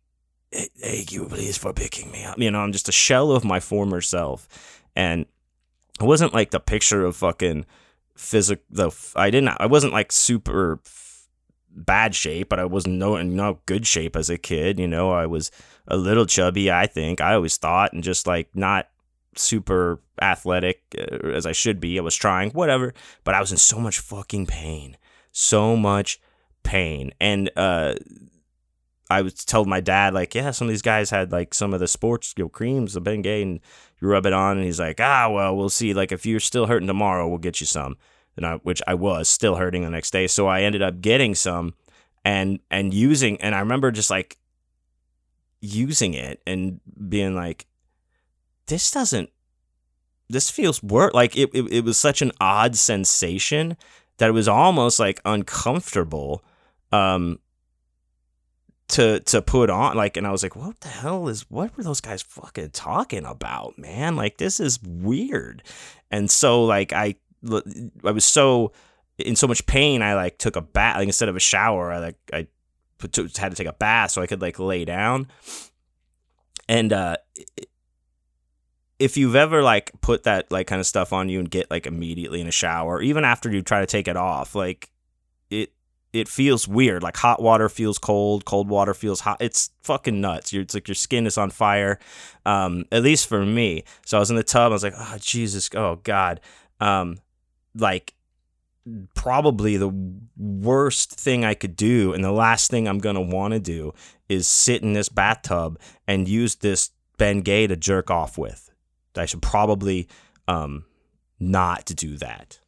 [0.52, 2.38] thank you please for picking me up.
[2.38, 4.48] You know, I'm just a shell of my former self.
[4.96, 5.26] And
[6.00, 7.66] it wasn't like the picture of fucking
[8.18, 8.64] physical.
[8.70, 9.56] The I didn't.
[9.58, 10.80] I wasn't like super
[11.70, 14.78] bad shape, but I was no in no good shape as a kid.
[14.78, 15.50] You know, I was
[15.86, 16.70] a little chubby.
[16.70, 18.88] I think I always thought, and just like not
[19.36, 21.98] super athletic uh, as I should be.
[21.98, 22.92] I was trying, whatever,
[23.24, 24.96] but I was in so much fucking pain,
[25.32, 26.20] so much
[26.62, 27.94] pain, and uh.
[29.10, 31.80] I was told my dad like, yeah, some of these guys had like some of
[31.80, 33.60] the sports you know, creams, the Bengay, and
[34.00, 35.94] you rub it on, and he's like, ah, well, we'll see.
[35.94, 37.96] Like, if you're still hurting tomorrow, we'll get you some.
[38.36, 41.34] And I, which I was still hurting the next day, so I ended up getting
[41.34, 41.74] some,
[42.24, 44.38] and and using, and I remember just like
[45.60, 47.66] using it and being like,
[48.66, 49.30] this doesn't,
[50.28, 51.14] this feels work.
[51.14, 53.76] Like it, it, it was such an odd sensation
[54.18, 56.44] that it was almost like uncomfortable
[56.92, 57.38] um
[58.88, 61.84] to to put on like and I was like what the hell is what were
[61.84, 64.16] those guys fucking talking about man?
[64.16, 65.62] Like this is weird.
[66.10, 67.16] And so like I
[68.04, 68.72] I was so
[69.18, 71.98] in so much pain I like took a bath like instead of a shower I
[71.98, 72.46] like I
[72.96, 75.28] put, had to take a bath so I could like lay down.
[76.66, 77.18] And uh
[78.98, 81.86] if you've ever like put that like kind of stuff on you and get like
[81.86, 84.90] immediately in a shower even after you try to take it off like
[86.12, 87.02] it feels weird.
[87.02, 89.38] Like hot water feels cold, cold water feels hot.
[89.40, 90.52] It's fucking nuts.
[90.52, 91.98] You're, it's like your skin is on fire.
[92.46, 93.84] Um, at least for me.
[94.06, 94.72] So I was in the tub.
[94.72, 96.40] I was like, oh Jesus, oh God.
[96.80, 97.18] Um,
[97.74, 98.14] like
[99.14, 99.92] probably the
[100.36, 103.92] worst thing I could do, and the last thing I'm gonna want to do
[104.28, 108.70] is sit in this bathtub and use this Bengay to jerk off with.
[109.16, 110.08] I should probably
[110.46, 110.84] um,
[111.40, 112.60] not do that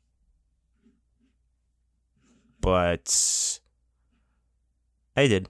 [2.60, 3.60] but
[5.16, 5.48] I did.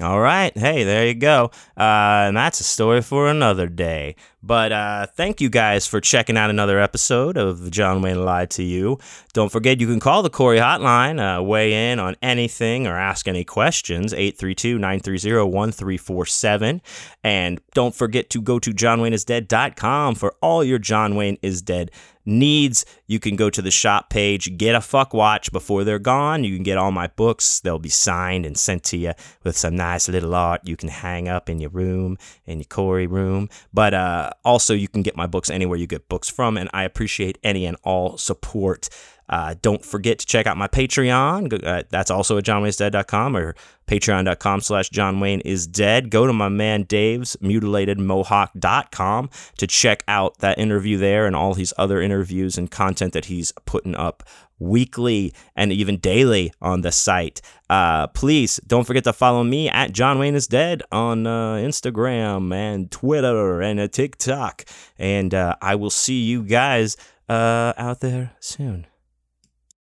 [0.00, 0.56] All right.
[0.56, 1.50] Hey, there you go.
[1.76, 4.16] Uh, and that's a story for another day.
[4.42, 8.62] But uh, thank you guys for checking out another episode of John Wayne Lied to
[8.62, 8.98] You.
[9.34, 13.28] Don't forget you can call the Corey Hotline, uh, weigh in on anything or ask
[13.28, 16.80] any questions, 832 930 1347.
[17.22, 21.90] And don't forget to go to johnwayneisdead.com for all your John Wayne is Dead
[22.24, 26.44] needs, you can go to the shop page, get a fuck watch before they're gone.
[26.44, 27.60] You can get all my books.
[27.60, 29.12] They'll be signed and sent to you
[29.44, 33.06] with some nice little art you can hang up in your room, in your Corey
[33.06, 33.48] room.
[33.72, 36.84] But uh, also, you can get my books anywhere you get books from, and I
[36.84, 38.88] appreciate any and all support.
[39.30, 41.64] Uh, don't forget to check out my Patreon.
[41.64, 43.54] Uh, that's also at johnwayneisdead.com or
[43.86, 46.10] patreon.com slash John Wayne is dead.
[46.10, 51.72] Go to my man Dave's mutilatedmohawk.com to check out that interview there and all his
[51.78, 54.24] other interviews and content that he's putting up
[54.58, 57.40] weekly and even daily on the site.
[57.70, 62.54] Uh, please don't forget to follow me at John Wayne is Dead on uh, Instagram
[62.54, 64.64] and Twitter and uh, TikTok.
[64.98, 66.96] And uh, I will see you guys
[67.28, 68.86] uh, out there soon.